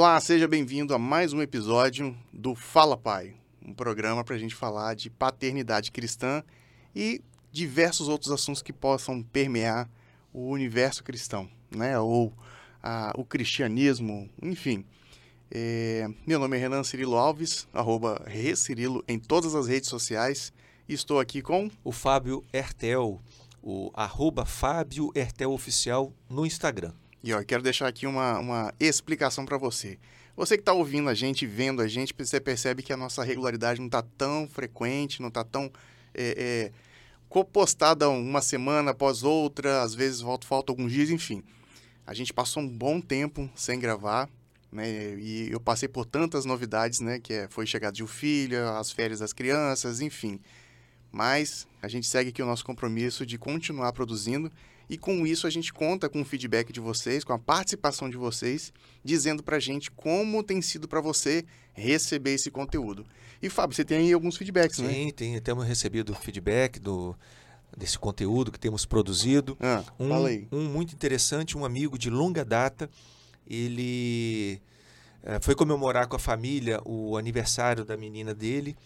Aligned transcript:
Olá, 0.00 0.18
seja 0.18 0.48
bem-vindo 0.48 0.94
a 0.94 0.98
mais 0.98 1.34
um 1.34 1.42
episódio 1.42 2.16
do 2.32 2.54
Fala 2.54 2.96
Pai, 2.96 3.34
um 3.62 3.74
programa 3.74 4.24
para 4.24 4.34
a 4.34 4.38
gente 4.38 4.54
falar 4.54 4.94
de 4.94 5.10
paternidade 5.10 5.92
cristã 5.92 6.42
e 6.96 7.20
diversos 7.52 8.08
outros 8.08 8.32
assuntos 8.32 8.62
que 8.62 8.72
possam 8.72 9.22
permear 9.22 9.90
o 10.32 10.48
universo 10.48 11.04
cristão, 11.04 11.50
né? 11.70 11.98
Ou 11.98 12.32
a, 12.82 13.12
o 13.14 13.26
cristianismo, 13.26 14.26
enfim. 14.40 14.86
É, 15.50 16.08
meu 16.26 16.38
nome 16.38 16.56
é 16.56 16.60
Renan 16.60 16.82
Cirilo 16.82 17.16
Alves, 17.18 17.68
arroba 17.70 18.24
Recirilo 18.26 19.04
em 19.06 19.18
todas 19.18 19.54
as 19.54 19.66
redes 19.66 19.90
sociais. 19.90 20.50
Estou 20.88 21.20
aqui 21.20 21.42
com 21.42 21.70
o 21.84 21.92
Fábio 21.92 22.42
Ertel, 22.54 23.20
o 23.62 23.90
arroba 23.92 24.46
Fábio 24.46 25.12
Ertel 25.14 25.52
Oficial 25.52 26.10
no 26.26 26.46
Instagram. 26.46 26.94
E 27.22 27.32
ó, 27.34 27.42
quero 27.42 27.62
deixar 27.62 27.86
aqui 27.86 28.06
uma, 28.06 28.38
uma 28.38 28.74
explicação 28.80 29.44
para 29.44 29.58
você. 29.58 29.98
Você 30.36 30.56
que 30.56 30.62
está 30.62 30.72
ouvindo 30.72 31.08
a 31.08 31.14
gente, 31.14 31.44
vendo 31.46 31.82
a 31.82 31.88
gente, 31.88 32.14
você 32.16 32.40
percebe 32.40 32.82
que 32.82 32.92
a 32.92 32.96
nossa 32.96 33.22
regularidade 33.22 33.78
não 33.78 33.86
está 33.86 34.02
tão 34.02 34.48
frequente, 34.48 35.20
não 35.20 35.28
está 35.28 35.44
tão 35.44 35.70
é, 36.14 36.70
é, 36.72 38.06
uma 38.08 38.40
semana 38.40 38.92
após 38.92 39.22
outra, 39.22 39.82
às 39.82 39.94
vezes 39.94 40.20
volta, 40.20 40.46
falta 40.46 40.72
alguns 40.72 40.92
dias, 40.92 41.10
enfim. 41.10 41.42
A 42.06 42.14
gente 42.14 42.32
passou 42.32 42.62
um 42.62 42.68
bom 42.68 43.00
tempo 43.00 43.50
sem 43.54 43.78
gravar, 43.78 44.28
né? 44.72 45.14
E 45.18 45.48
eu 45.50 45.60
passei 45.60 45.88
por 45.88 46.06
tantas 46.06 46.44
novidades, 46.44 47.00
né? 47.00 47.20
Que 47.20 47.34
é, 47.34 47.48
foi 47.48 47.66
chegada 47.66 47.92
de 47.92 48.02
um 48.02 48.06
filho, 48.06 48.66
as 48.70 48.90
férias 48.90 49.20
das 49.20 49.32
crianças, 49.32 50.00
enfim. 50.00 50.40
Mas 51.12 51.66
a 51.82 51.88
gente 51.88 52.06
segue 52.06 52.30
aqui 52.30 52.42
o 52.42 52.46
nosso 52.46 52.64
compromisso 52.64 53.26
de 53.26 53.36
continuar 53.36 53.92
produzindo 53.92 54.50
e 54.90 54.98
com 54.98 55.24
isso 55.24 55.46
a 55.46 55.50
gente 55.50 55.72
conta 55.72 56.08
com 56.08 56.20
o 56.20 56.24
feedback 56.24 56.72
de 56.72 56.80
vocês, 56.80 57.22
com 57.22 57.32
a 57.32 57.38
participação 57.38 58.10
de 58.10 58.16
vocês, 58.16 58.72
dizendo 59.04 59.40
pra 59.40 59.60
gente 59.60 59.88
como 59.88 60.42
tem 60.42 60.60
sido 60.60 60.88
para 60.88 61.00
você 61.00 61.44
receber 61.72 62.32
esse 62.32 62.50
conteúdo. 62.50 63.06
E 63.40 63.48
Fábio, 63.48 63.76
você 63.76 63.84
tem 63.84 63.98
aí 63.98 64.12
alguns 64.12 64.36
feedbacks, 64.36 64.78
Sim, 64.78 64.82
né? 64.82 64.92
Sim, 64.92 65.10
tem, 65.12 65.40
temos 65.40 65.64
recebido 65.64 66.12
feedback 66.12 66.80
do, 66.80 67.16
desse 67.76 67.96
conteúdo 67.96 68.50
que 68.50 68.58
temos 68.58 68.84
produzido. 68.84 69.56
Ah, 69.60 69.84
um, 69.96 70.12
um 70.50 70.68
muito 70.68 70.92
interessante, 70.92 71.56
um 71.56 71.64
amigo 71.64 71.96
de 71.96 72.10
longa 72.10 72.44
data, 72.44 72.90
ele 73.46 74.60
é, 75.22 75.38
foi 75.40 75.54
comemorar 75.54 76.08
com 76.08 76.16
a 76.16 76.18
família 76.18 76.80
o 76.84 77.16
aniversário 77.16 77.84
da 77.84 77.96
menina 77.96 78.34
dele 78.34 78.76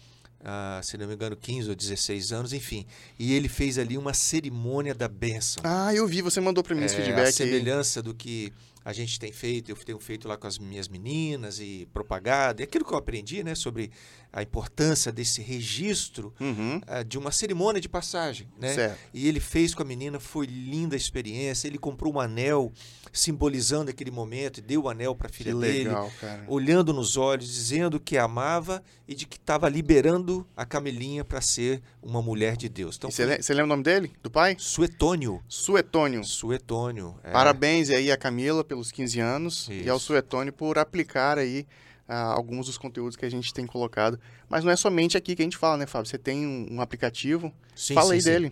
ah, 0.45 0.79
se 0.83 0.95
não 0.95 1.07
me 1.07 1.15
engano, 1.15 1.35
15 1.35 1.69
ou 1.69 1.75
16 1.75 2.31
anos, 2.31 2.53
enfim. 2.53 2.85
E 3.17 3.33
ele 3.33 3.49
fez 3.49 3.79
ali 3.79 3.97
uma 3.97 4.13
cerimônia 4.13 4.93
da 4.93 5.07
bênção. 5.07 5.63
Ah, 5.65 5.93
eu 5.93 6.07
vi, 6.07 6.21
você 6.21 6.39
mandou 6.39 6.63
para 6.63 6.75
mim 6.75 6.83
é, 6.83 6.85
esse 6.85 6.95
feedback. 6.95 7.27
A 7.27 7.31
semelhança 7.31 7.99
aí. 7.99 8.03
do 8.03 8.13
que 8.13 8.53
a 8.85 8.93
gente 8.93 9.19
tem 9.19 9.31
feito, 9.31 9.71
eu 9.71 9.75
tenho 9.75 9.99
feito 9.99 10.27
lá 10.27 10.37
com 10.37 10.45
as 10.45 10.59
minhas 10.59 10.87
meninas 10.87 11.59
e 11.59 11.87
propagado, 11.91 12.61
e 12.61 12.63
aquilo 12.63 12.85
que 12.85 12.93
eu 12.93 12.97
aprendi, 12.97 13.43
né, 13.43 13.55
sobre 13.55 13.91
a 14.31 14.43
importância 14.43 15.11
desse 15.11 15.41
registro 15.41 16.31
uhum. 16.39 16.77
uh, 16.77 17.03
de 17.03 17.17
uma 17.17 17.31
cerimônia 17.31 17.81
de 17.81 17.89
passagem, 17.89 18.47
né? 18.59 18.73
Certo. 18.73 18.99
E 19.13 19.27
ele 19.27 19.39
fez 19.39 19.73
com 19.73 19.81
a 19.81 19.85
menina, 19.85 20.19
foi 20.19 20.45
linda 20.45 20.95
a 20.95 20.97
experiência, 20.97 21.67
ele 21.67 21.77
comprou 21.77 22.13
um 22.13 22.19
anel 22.19 22.71
simbolizando 23.13 23.89
aquele 23.89 24.11
momento 24.11 24.57
e 24.57 24.61
deu 24.61 24.83
o 24.83 24.89
anel 24.89 25.15
para 25.15 25.27
a 25.27 25.31
filha 25.31 25.53
que 25.53 25.59
dele, 25.59 25.83
legal, 25.85 26.11
olhando 26.47 26.93
nos 26.93 27.15
olhos, 27.15 27.47
dizendo 27.47 27.97
que 27.97 28.17
amava 28.17 28.83
e 29.07 29.15
de 29.15 29.25
que 29.25 29.37
estava 29.37 29.69
liberando 29.69 30.45
a 30.55 30.65
Camelinha 30.65 31.23
para 31.23 31.39
ser 31.39 31.81
uma 32.01 32.21
mulher 32.21 32.57
de 32.57 32.67
Deus. 32.67 32.97
Então, 32.97 33.09
você, 33.09 33.41
foi... 33.41 33.55
lembra 33.55 33.65
o 33.65 33.69
nome 33.69 33.83
dele, 33.83 34.11
do 34.21 34.29
pai? 34.29 34.57
Suetônio. 34.59 35.41
Suetônio. 35.47 36.25
Suetônio. 36.25 37.17
É. 37.23 37.31
Parabéns 37.31 37.89
aí 37.89 38.11
a 38.11 38.17
Camila 38.17 38.65
pelos 38.75 38.91
15 38.91 39.19
anos 39.21 39.61
Isso. 39.61 39.71
e 39.71 39.89
ao 39.89 39.97
Suetônio 39.97 40.51
por 40.51 40.77
aplicar 40.77 41.37
aí 41.37 41.65
uh, 42.09 42.13
alguns 42.33 42.65
dos 42.65 42.77
conteúdos 42.77 43.15
que 43.15 43.25
a 43.25 43.31
gente 43.31 43.53
tem 43.53 43.65
colocado. 43.65 44.19
Mas 44.49 44.65
não 44.65 44.71
é 44.71 44.75
somente 44.75 45.17
aqui 45.17 45.33
que 45.33 45.41
a 45.41 45.45
gente 45.45 45.55
fala, 45.55 45.77
né, 45.77 45.85
Fábio? 45.85 46.09
Você 46.09 46.17
tem 46.17 46.45
um, 46.45 46.75
um 46.75 46.81
aplicativo. 46.81 47.53
Sim, 47.73 47.93
fala 47.93 48.09
sim, 48.09 48.13
aí 48.13 48.21
sim. 48.21 48.29
dele. 48.29 48.51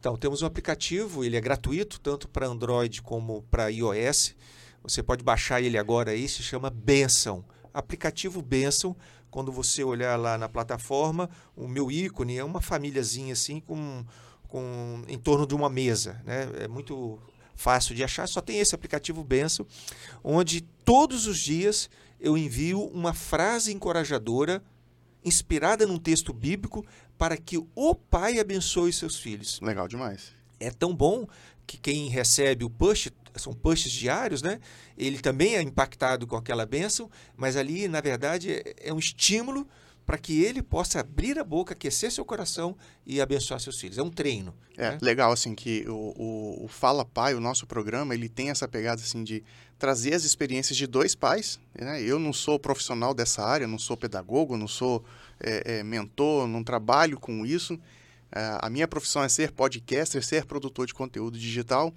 Então, 0.00 0.16
temos 0.16 0.40
um 0.40 0.46
aplicativo, 0.46 1.22
ele 1.22 1.36
é 1.36 1.40
gratuito, 1.40 2.00
tanto 2.00 2.28
para 2.28 2.46
Android 2.46 3.02
como 3.02 3.42
para 3.50 3.68
iOS. 3.68 4.34
Você 4.82 5.02
pode 5.02 5.22
baixar 5.22 5.60
ele 5.60 5.76
agora 5.76 6.12
aí, 6.12 6.26
se 6.28 6.42
chama 6.42 6.70
Benção. 6.70 7.44
Aplicativo 7.74 8.40
Benção. 8.40 8.96
Quando 9.30 9.52
você 9.52 9.84
olhar 9.84 10.16
lá 10.18 10.38
na 10.38 10.48
plataforma, 10.48 11.28
o 11.54 11.68
meu 11.68 11.90
ícone 11.90 12.38
é 12.38 12.44
uma 12.44 12.62
famíliazinha 12.62 13.34
assim 13.34 13.60
com, 13.60 14.02
com 14.46 15.02
em 15.06 15.18
torno 15.18 15.46
de 15.46 15.54
uma 15.54 15.68
mesa, 15.68 16.22
né? 16.24 16.48
É 16.60 16.66
muito 16.66 17.20
fácil 17.58 17.94
de 17.94 18.04
achar, 18.04 18.26
só 18.28 18.40
tem 18.40 18.60
esse 18.60 18.74
aplicativo 18.74 19.22
Benção, 19.24 19.66
onde 20.22 20.60
todos 20.84 21.26
os 21.26 21.38
dias 21.38 21.90
eu 22.20 22.38
envio 22.38 22.84
uma 22.86 23.12
frase 23.12 23.72
encorajadora 23.72 24.62
inspirada 25.24 25.84
num 25.84 25.98
texto 25.98 26.32
bíblico 26.32 26.86
para 27.18 27.36
que 27.36 27.58
o 27.74 27.94
pai 27.94 28.38
abençoe 28.38 28.92
seus 28.92 29.18
filhos. 29.18 29.60
Legal 29.60 29.88
demais. 29.88 30.32
É 30.60 30.70
tão 30.70 30.94
bom 30.94 31.26
que 31.66 31.76
quem 31.76 32.08
recebe 32.08 32.64
o 32.64 32.70
push, 32.70 33.10
são 33.34 33.52
pushes 33.52 33.92
diários, 33.92 34.40
né? 34.40 34.60
Ele 34.96 35.18
também 35.18 35.56
é 35.56 35.60
impactado 35.60 36.26
com 36.26 36.36
aquela 36.36 36.64
bênção, 36.64 37.10
mas 37.36 37.56
ali, 37.56 37.88
na 37.88 38.00
verdade, 38.00 38.52
é, 38.52 38.74
é 38.84 38.92
um 38.92 38.98
estímulo 38.98 39.66
para 40.08 40.16
que 40.16 40.42
ele 40.42 40.62
possa 40.62 41.00
abrir 41.00 41.38
a 41.38 41.44
boca, 41.44 41.74
aquecer 41.74 42.10
seu 42.10 42.24
coração 42.24 42.74
e 43.04 43.20
abençoar 43.20 43.60
seus 43.60 43.78
filhos. 43.78 43.98
É 43.98 44.02
um 44.02 44.08
treino. 44.08 44.54
É 44.74 44.92
né? 44.92 44.98
legal 45.02 45.30
assim 45.30 45.54
que 45.54 45.84
o, 45.86 46.14
o, 46.16 46.64
o, 46.64 46.68
Fala 46.68 47.04
Pai, 47.04 47.34
o 47.34 47.40
nosso 47.40 47.66
programa, 47.66 48.14
ele 48.14 48.26
tem 48.26 48.48
essa 48.48 48.66
pegada 48.66 49.02
assim 49.02 49.22
de 49.22 49.44
trazer 49.78 50.14
as 50.14 50.24
experiências 50.24 50.78
de 50.78 50.86
dois 50.86 51.14
pais. 51.14 51.60
Né? 51.78 52.00
Eu 52.00 52.18
não 52.18 52.32
sou 52.32 52.58
profissional 52.58 53.12
dessa 53.12 53.44
área, 53.44 53.66
não 53.66 53.78
sou 53.78 53.98
pedagogo, 53.98 54.56
não 54.56 54.66
sou 54.66 55.04
é, 55.38 55.80
é, 55.80 55.82
mentor, 55.82 56.48
não 56.48 56.64
trabalho 56.64 57.20
com 57.20 57.44
isso. 57.44 57.78
É, 58.32 58.56
a 58.62 58.70
minha 58.70 58.88
profissão 58.88 59.22
é 59.22 59.28
ser 59.28 59.52
podcaster, 59.52 60.24
ser 60.24 60.46
produtor 60.46 60.86
de 60.86 60.94
conteúdo 60.94 61.38
digital. 61.38 61.92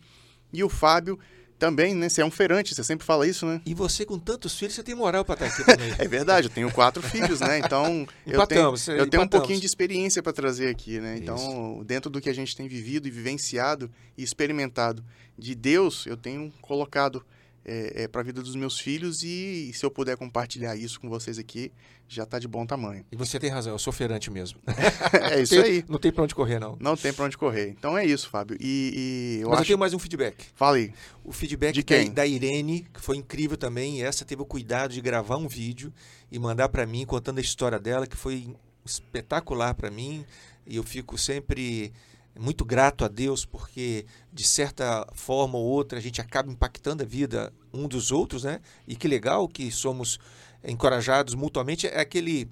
E 0.52 0.66
o 0.66 0.68
Fábio 0.68 1.18
também, 1.62 1.94
né? 1.94 2.10
Você 2.10 2.24
é 2.24 2.26
um 2.26 2.32
feirante, 2.32 2.74
você 2.74 2.84
sempre 2.84 3.06
fala 3.06 3.28
isso, 3.28 3.46
né? 3.46 3.62
E 3.64 3.76
você, 3.76 4.04
com 4.04 4.18
tantos 4.18 4.58
filhos, 4.58 4.74
você 4.74 4.82
tem 4.82 4.96
moral 4.96 5.24
para 5.24 5.46
estar 5.46 5.46
aqui 5.46 5.64
também. 5.64 5.94
é 6.04 6.08
verdade, 6.08 6.48
eu 6.48 6.52
tenho 6.52 6.72
quatro 6.72 7.04
filhos, 7.04 7.40
né? 7.40 7.60
Então, 7.60 8.08
eu 8.26 8.46
tenho, 8.48 8.74
eu 8.98 9.08
tenho 9.08 9.22
um 9.22 9.28
pouquinho 9.28 9.60
de 9.60 9.68
experiência 9.68 10.24
para 10.24 10.34
trazer 10.34 10.70
aqui, 10.70 11.00
né? 11.00 11.18
Então, 11.20 11.36
isso. 11.36 11.84
dentro 11.84 12.10
do 12.10 12.20
que 12.20 12.28
a 12.32 12.34
gente 12.34 12.56
tem 12.56 12.68
vivido 12.68 13.08
e 13.08 13.12
vivenciado 13.12 13.92
e 14.18 14.24
experimentado 14.24 15.06
de 15.38 15.54
Deus, 15.54 16.08
eu 16.08 16.18
tenho 16.18 16.52
colocado 16.64 17.24
é, 17.64 18.04
é, 18.04 18.08
para 18.08 18.22
a 18.22 18.24
vida 18.24 18.42
dos 18.42 18.56
meus 18.56 18.80
filhos 18.80 19.24
e, 19.24 19.72
se 19.74 19.86
eu 19.86 19.92
puder 19.92 20.18
compartilhar 20.18 20.76
isso 20.76 21.00
com 21.00 21.10
vocês 21.10 21.38
aqui, 21.38 21.72
já 22.08 22.24
está 22.24 22.40
de 22.40 22.48
bom 22.48 22.66
tamanho. 22.66 23.06
E 23.12 23.16
você 23.16 23.40
tem 23.40 23.50
razão, 23.50 23.74
eu 23.74 23.80
sou 23.80 23.94
feirante 23.94 24.30
mesmo. 24.30 24.60
é 25.32 25.42
isso 25.42 25.56
tem, 25.56 25.64
aí. 25.64 25.86
Não 25.88 26.00
tem 26.00 26.12
para 26.12 26.24
onde 26.24 26.36
correr, 26.36 26.60
não. 26.60 26.78
Não 26.80 26.98
tem 26.98 27.14
para 27.14 27.26
onde 27.26 27.38
correr. 27.38 27.70
Então 27.70 27.98
é 27.98 28.06
isso, 28.06 28.30
Fábio. 28.30 28.58
E, 28.60 29.38
e 29.40 29.42
eu 29.42 29.50
Mas 29.50 29.60
acho... 29.60 29.64
eu 29.64 29.68
tenho 29.68 29.80
mais 29.80 29.94
um 29.94 30.00
feedback. 30.00 30.46
Fala 30.56 30.78
aí. 30.78 30.94
O 31.24 31.32
feedback 31.32 31.74
de 31.74 31.84
quem? 31.84 32.08
Da, 32.08 32.16
da 32.16 32.28
Irene, 32.28 32.86
que 32.94 33.00
foi 33.00 33.18
incrível 33.18 33.56
também, 33.56 34.00
e 34.00 34.04
essa 34.04 34.26
teve 34.26 34.42
o 34.42 34.46
cuidado 34.46 34.94
de 34.94 35.02
gravar 35.02 35.38
um 35.38 35.48
vídeo 35.48 35.94
e 36.32 36.40
mandar 36.40 36.70
para 36.70 36.86
mim 36.86 37.06
contando 37.06 37.38
a 37.38 37.42
história 37.42 37.80
dela, 37.80 38.08
que 38.08 38.18
foi 38.18 38.54
espetacular 38.84 39.74
para 39.76 39.92
mim, 39.92 40.26
e 40.66 40.76
eu 40.76 40.84
fico 40.84 41.18
sempre 41.18 41.94
muito 42.40 42.64
grato 42.64 43.03
a 43.03 43.08
Deus 43.08 43.46
porque 43.46 44.06
de 44.31 44.44
certa 44.44 45.08
forma 45.14 45.58
ou 45.58 45.66
outra 45.66 45.97
a 45.97 46.02
gente 46.02 46.22
acaba 46.22 46.52
impactando 46.52 47.03
a 47.03 47.06
vida 47.06 47.53
um 47.74 47.88
dos 47.88 48.12
outros, 48.12 48.44
né? 48.44 48.59
E 48.88 48.96
que 48.96 49.08
legal 49.08 49.47
que 49.47 49.72
somos 49.72 50.19
encorajados 50.64 51.34
mutuamente 51.34 51.88
é 51.88 52.00
aquele 52.00 52.50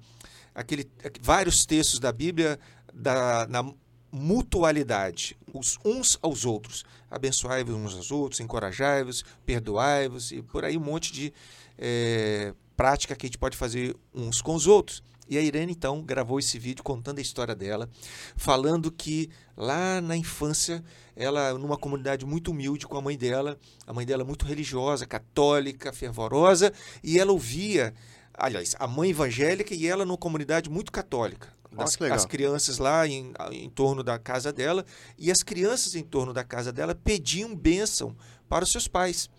aquele 0.54 0.90
vários 1.20 1.64
textos 1.64 1.98
da 1.98 2.12
Bíblia 2.12 2.58
da 2.92 3.46
na 3.48 3.72
mutualidade, 4.12 5.36
os 5.52 5.78
uns 5.84 6.18
aos 6.20 6.44
outros. 6.44 6.84
Abençoai-vos 7.10 7.74
uns 7.74 7.94
aos 7.94 8.10
outros, 8.10 8.40
encorajai-vos, 8.40 9.24
perdoai-vos 9.46 10.32
e 10.32 10.42
por 10.42 10.64
aí 10.64 10.76
um 10.76 10.80
monte 10.80 11.12
de 11.12 11.32
é, 11.78 12.52
prática 12.76 13.14
que 13.14 13.26
a 13.26 13.28
gente 13.28 13.38
pode 13.38 13.56
fazer 13.56 13.96
uns 14.14 14.42
com 14.42 14.54
os 14.54 14.66
outros. 14.66 15.02
E 15.30 15.38
a 15.38 15.40
Irene, 15.40 15.70
então, 15.70 16.02
gravou 16.02 16.40
esse 16.40 16.58
vídeo 16.58 16.82
contando 16.82 17.20
a 17.20 17.22
história 17.22 17.54
dela, 17.54 17.88
falando 18.36 18.90
que 18.90 19.30
lá 19.56 20.00
na 20.00 20.16
infância, 20.16 20.82
ela, 21.14 21.54
numa 21.54 21.76
comunidade 21.76 22.26
muito 22.26 22.50
humilde 22.50 22.84
com 22.84 22.98
a 22.98 23.00
mãe 23.00 23.16
dela, 23.16 23.56
a 23.86 23.92
mãe 23.92 24.04
dela 24.04 24.24
muito 24.24 24.44
religiosa, 24.44 25.06
católica, 25.06 25.92
fervorosa, 25.92 26.72
e 27.00 27.16
ela 27.16 27.30
ouvia, 27.30 27.94
aliás, 28.34 28.74
a 28.76 28.88
mãe 28.88 29.10
evangélica 29.10 29.72
e 29.72 29.86
ela 29.86 30.04
numa 30.04 30.18
comunidade 30.18 30.68
muito 30.68 30.90
católica. 30.90 31.48
Das, 31.70 31.96
as 32.10 32.26
crianças 32.26 32.78
lá 32.78 33.06
em, 33.06 33.32
em 33.52 33.70
torno 33.70 34.02
da 34.02 34.18
casa 34.18 34.52
dela, 34.52 34.84
e 35.16 35.30
as 35.30 35.44
crianças 35.44 35.94
em 35.94 36.02
torno 36.02 36.32
da 36.32 36.42
casa 36.42 36.72
dela 36.72 36.92
pediam 36.92 37.54
bênção 37.54 38.16
para 38.48 38.64
os 38.64 38.72
seus 38.72 38.88
pais. 38.88 39.30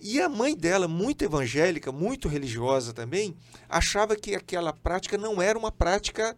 E 0.00 0.20
a 0.20 0.28
mãe 0.28 0.56
dela, 0.56 0.88
muito 0.88 1.24
evangélica, 1.24 1.92
muito 1.92 2.28
religiosa 2.28 2.92
também, 2.92 3.36
achava 3.68 4.16
que 4.16 4.34
aquela 4.34 4.72
prática 4.72 5.18
não 5.18 5.42
era 5.42 5.58
uma 5.58 5.70
prática 5.70 6.36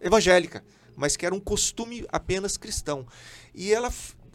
evangélica, 0.00 0.64
mas 0.96 1.16
que 1.16 1.26
era 1.26 1.34
um 1.34 1.40
costume 1.40 2.04
apenas 2.10 2.56
cristão. 2.56 3.06
E 3.54 3.72
ela 3.72 3.90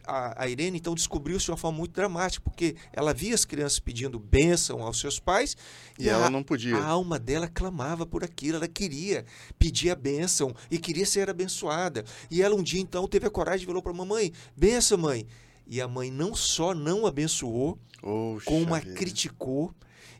a, 0.08 0.48
Irene 0.48 0.78
então 0.78 0.96
descobriu-se 0.96 1.46
de 1.46 1.52
uma 1.52 1.58
forma 1.58 1.78
muito 1.78 1.92
dramática, 1.94 2.42
porque 2.44 2.76
ela 2.94 3.14
via 3.14 3.36
as 3.36 3.44
crianças 3.44 3.80
pedindo 3.80 4.18
bênção 4.18 4.82
aos 4.82 5.00
seus 5.00 5.20
pais 5.20 5.56
e, 6.00 6.06
e 6.06 6.10
ela 6.10 6.28
a, 6.28 6.30
não 6.30 6.42
podia. 6.42 6.78
A 6.78 6.86
alma 6.86 7.20
dela 7.20 7.48
clamava 7.48 8.06
por 8.06 8.24
aquilo, 8.24 8.58
ela 8.58 8.68
queria 8.68 9.26
pedir 9.60 9.92
a 9.92 9.96
bênção 9.96 10.56
e 10.72 10.80
queria 10.80 11.06
ser 11.06 11.30
abençoada. 11.30 12.06
E 12.32 12.42
ela 12.42 12.56
um 12.56 12.64
dia 12.64 12.80
então 12.80 13.08
teve 13.08 13.28
a 13.28 13.30
coragem 13.30 13.64
e 13.64 13.68
falou 13.68 13.82
para 13.82 13.92
a 13.92 13.96
mamãe: 13.96 14.32
benção, 14.56 14.98
mãe. 14.98 15.28
E 15.68 15.82
a 15.82 15.88
mãe 15.88 16.10
não 16.10 16.36
só 16.36 16.74
não 16.74 17.06
abençoou, 17.06 17.78
Oxa 18.02 18.46
como 18.46 18.74
a 18.74 18.82
criticou 18.82 19.74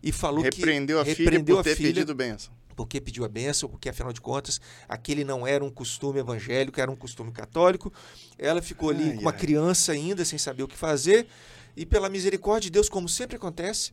e 0.04 0.12
falou 0.12 0.44
repreendeu 0.44 1.04
que 1.04 1.10
a 1.10 1.14
repreendeu 1.14 1.44
filha 1.44 1.56
por 1.58 1.64
ter 1.64 1.76
filha, 1.76 1.94
pedido 1.94 2.14
bênção 2.14 2.58
porque 2.78 3.02
pediu 3.02 3.26
a 3.26 3.28
bênção, 3.28 3.68
porque 3.68 3.90
afinal 3.90 4.14
de 4.14 4.22
contas 4.22 4.62
aquele 4.88 5.24
não 5.24 5.48
era 5.48 5.66
um 5.66 5.70
costume 5.70 6.20
evangélico, 6.20 6.80
era 6.80 6.92
um 6.92 6.96
costume 6.96 7.32
católico. 7.32 7.92
Ela 8.38 8.62
ficou 8.62 8.92
ali 8.92 9.04
ai, 9.04 9.16
com 9.16 9.22
uma 9.22 9.32
ai. 9.32 9.38
criança 9.38 9.94
ainda, 9.94 10.24
sem 10.24 10.38
saber 10.38 10.62
o 10.62 10.68
que 10.68 10.78
fazer, 10.78 11.28
e 11.76 11.88
pela 11.88 12.08
misericórdia 12.08 12.70
de 12.70 12.70
Deus, 12.70 12.88
como 12.88 13.10
sempre 13.10 13.36
acontece, 13.36 13.92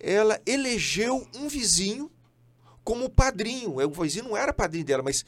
ela 0.00 0.40
elegeu 0.44 1.24
um 1.36 1.48
vizinho 1.48 2.10
como 2.82 3.08
padrinho. 3.08 3.76
O 3.76 4.02
vizinho 4.02 4.24
não 4.24 4.36
era 4.36 4.52
padrinho 4.52 4.84
dela, 4.84 5.02
mas 5.02 5.24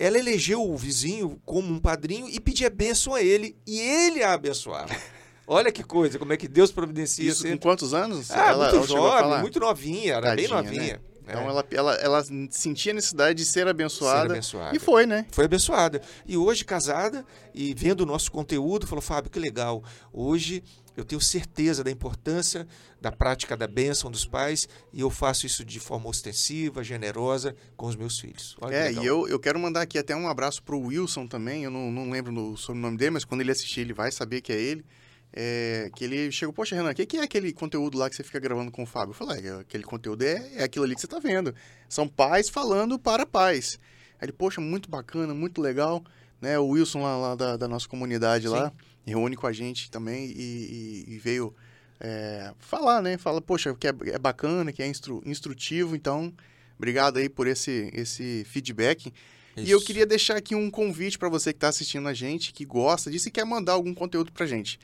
ela 0.00 0.18
elegeu 0.18 0.62
o 0.62 0.76
vizinho 0.78 1.38
como 1.44 1.70
um 1.70 1.78
padrinho 1.78 2.26
e 2.26 2.40
pedia 2.40 2.70
bênção 2.70 3.14
a 3.14 3.22
ele, 3.22 3.54
e 3.66 3.78
ele 3.78 4.22
a 4.22 4.32
abençoava. 4.32 4.96
Olha 5.46 5.70
que 5.70 5.82
coisa, 5.82 6.18
como 6.18 6.32
é 6.32 6.38
que 6.38 6.48
Deus 6.48 6.72
providencia. 6.72 7.28
Isso 7.28 7.42
sempre. 7.42 7.58
com 7.58 7.68
quantos 7.68 7.92
anos? 7.92 8.30
Ah, 8.30 8.48
ela, 8.48 8.72
muito 8.72 8.88
jovem, 8.88 9.40
muito 9.40 9.60
novinha, 9.60 10.14
era 10.14 10.28
Tadinha, 10.28 10.48
bem 10.48 10.56
novinha. 10.56 10.94
Né? 10.94 11.00
Então 11.22 11.42
é. 11.42 11.46
ela, 11.46 11.66
ela, 11.70 11.94
ela 11.96 12.24
sentia 12.50 12.92
a 12.92 12.94
necessidade 12.94 13.36
de 13.36 13.44
ser 13.44 13.68
abençoada, 13.68 14.20
ser 14.20 14.32
abençoada. 14.32 14.76
E 14.76 14.78
foi, 14.78 15.04
né? 15.04 15.26
Foi 15.30 15.44
abençoada. 15.44 16.00
E 16.26 16.36
hoje, 16.36 16.64
casada, 16.64 17.24
e 17.54 17.74
vendo 17.74 18.00
o 18.00 18.06
nosso 18.06 18.32
conteúdo, 18.32 18.86
falou: 18.86 19.02
Fábio, 19.02 19.30
que 19.30 19.38
legal. 19.38 19.82
Hoje 20.12 20.62
eu 21.00 21.04
tenho 21.04 21.20
certeza 21.20 21.82
da 21.82 21.90
importância 21.90 22.66
da 23.00 23.10
prática 23.10 23.56
da 23.56 23.66
bênção 23.66 24.10
dos 24.10 24.24
pais 24.24 24.68
e 24.92 25.00
eu 25.00 25.10
faço 25.10 25.46
isso 25.46 25.64
de 25.64 25.80
forma 25.80 26.08
ostensiva, 26.08 26.84
generosa 26.84 27.54
com 27.76 27.86
os 27.86 27.96
meus 27.96 28.18
filhos. 28.20 28.56
Olha 28.60 28.74
é, 28.74 28.92
e 28.92 29.04
eu, 29.04 29.26
eu 29.28 29.38
quero 29.38 29.58
mandar 29.58 29.82
aqui 29.82 29.98
até 29.98 30.14
um 30.14 30.28
abraço 30.28 30.62
para 30.62 30.74
o 30.74 30.86
Wilson 30.86 31.26
também. 31.26 31.64
Eu 31.64 31.70
não, 31.70 31.90
não 31.90 32.10
lembro 32.10 32.52
o 32.52 32.56
sobrenome 32.56 32.96
dele, 32.96 33.12
mas 33.12 33.24
quando 33.24 33.40
ele 33.40 33.50
assistir, 33.50 33.80
ele 33.80 33.94
vai 33.94 34.12
saber 34.12 34.40
que 34.40 34.52
é 34.52 34.60
ele 34.60 34.84
é, 35.32 35.90
que 35.94 36.04
ele 36.04 36.30
chegou, 36.32 36.52
poxa, 36.52 36.74
Renan, 36.74 36.90
o 36.90 36.94
que, 36.94 37.06
que, 37.06 37.16
é 37.16 37.22
aquele 37.22 37.52
conteúdo 37.52 37.96
lá 37.96 38.10
que 38.10 38.16
você 38.16 38.22
fica 38.22 38.40
gravando 38.40 38.70
com 38.70 38.82
o 38.82 38.86
Fábio? 38.86 39.10
Eu 39.10 39.14
falei, 39.14 39.46
é, 39.46 39.60
aquele 39.60 39.84
conteúdo 39.84 40.22
é, 40.22 40.50
é 40.56 40.64
aquilo 40.64 40.84
ali 40.84 40.94
que 40.94 41.00
você 41.00 41.06
está 41.06 41.18
vendo. 41.18 41.54
São 41.88 42.08
pais 42.08 42.48
falando 42.48 42.98
para 42.98 43.24
pais. 43.24 43.78
Aí 44.20 44.26
ele, 44.26 44.32
poxa, 44.32 44.60
muito 44.60 44.90
bacana, 44.90 45.32
muito 45.32 45.60
legal. 45.60 46.02
Né? 46.40 46.58
O 46.58 46.68
Wilson 46.68 47.02
lá, 47.02 47.16
lá 47.16 47.34
da, 47.34 47.56
da, 47.56 47.68
nossa 47.68 47.88
comunidade 47.88 48.48
Sim. 48.48 48.54
lá, 48.54 48.72
reúne 49.06 49.36
com 49.36 49.46
a 49.46 49.52
gente 49.52 49.90
também 49.90 50.26
e, 50.26 51.04
e, 51.08 51.14
e 51.14 51.18
veio 51.18 51.54
é, 52.00 52.52
falar, 52.58 53.02
né? 53.02 53.18
Fala, 53.18 53.40
poxa, 53.40 53.74
que 53.74 53.86
é, 53.86 53.94
é 54.06 54.18
bacana, 54.18 54.72
que 54.72 54.82
é 54.82 54.86
instru, 54.86 55.22
instrutivo, 55.26 55.94
então 55.94 56.32
obrigado 56.76 57.18
aí 57.18 57.28
por 57.28 57.46
esse, 57.46 57.90
esse 57.92 58.44
feedback. 58.48 59.12
Isso. 59.56 59.66
E 59.66 59.70
eu 59.70 59.80
queria 59.80 60.06
deixar 60.06 60.36
aqui 60.36 60.54
um 60.54 60.70
convite 60.70 61.18
para 61.18 61.28
você 61.28 61.52
que 61.52 61.58
está 61.58 61.68
assistindo 61.68 62.08
a 62.08 62.14
gente, 62.14 62.52
que 62.52 62.64
gosta 62.64 63.10
disso 63.10 63.28
e 63.28 63.30
quer 63.30 63.44
mandar 63.44 63.72
algum 63.72 63.92
conteúdo 63.92 64.32
para 64.32 64.46
gente. 64.46 64.78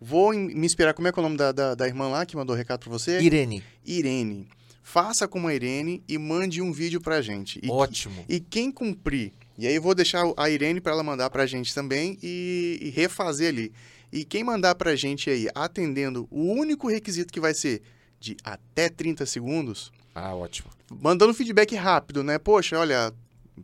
Vou 0.00 0.32
me 0.32 0.66
inspirar. 0.66 0.94
Como 0.94 1.06
é 1.06 1.12
que 1.12 1.18
é 1.18 1.20
o 1.20 1.22
nome 1.22 1.36
da, 1.36 1.52
da, 1.52 1.74
da 1.76 1.86
irmã 1.86 2.08
lá 2.08 2.26
que 2.26 2.36
mandou 2.36 2.56
o 2.56 2.58
recado 2.58 2.80
para 2.80 2.90
você? 2.90 3.20
Irene. 3.20 3.62
Irene. 3.86 4.48
Faça 4.82 5.28
como 5.28 5.46
a 5.46 5.54
Irene 5.54 6.02
e 6.08 6.18
mande 6.18 6.60
um 6.60 6.72
vídeo 6.72 7.00
pra 7.00 7.22
gente. 7.22 7.60
E, 7.62 7.70
Ótimo. 7.70 8.24
E 8.28 8.40
quem 8.40 8.72
cumprir, 8.72 9.32
e 9.58 9.66
aí 9.66 9.74
eu 9.74 9.82
vou 9.82 9.94
deixar 9.94 10.24
a 10.36 10.50
Irene 10.50 10.80
para 10.80 10.92
ela 10.92 11.02
mandar 11.02 11.30
pra 11.30 11.46
gente 11.46 11.74
também 11.74 12.18
e, 12.22 12.78
e, 12.80 12.90
refazer 12.90 13.48
ali. 13.48 13.72
E 14.12 14.24
quem 14.24 14.44
mandar 14.44 14.74
pra 14.74 14.94
gente 14.96 15.30
aí, 15.30 15.48
atendendo 15.54 16.26
o 16.30 16.52
único 16.52 16.88
requisito 16.88 17.32
que 17.32 17.40
vai 17.40 17.54
ser 17.54 17.82
de 18.20 18.36
até 18.44 18.88
30 18.88 19.24
segundos. 19.26 19.92
Ah, 20.14 20.34
ótimo. 20.34 20.70
Mandando 20.90 21.34
feedback 21.34 21.74
rápido, 21.74 22.22
né? 22.22 22.38
Poxa, 22.38 22.78
olha, 22.78 23.12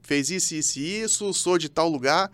fez 0.02 0.30
isso, 0.30 0.54
isso 0.54 0.78
e 0.78 1.02
isso, 1.02 1.34
sou 1.34 1.58
de 1.58 1.68
tal 1.68 1.88
lugar 1.88 2.30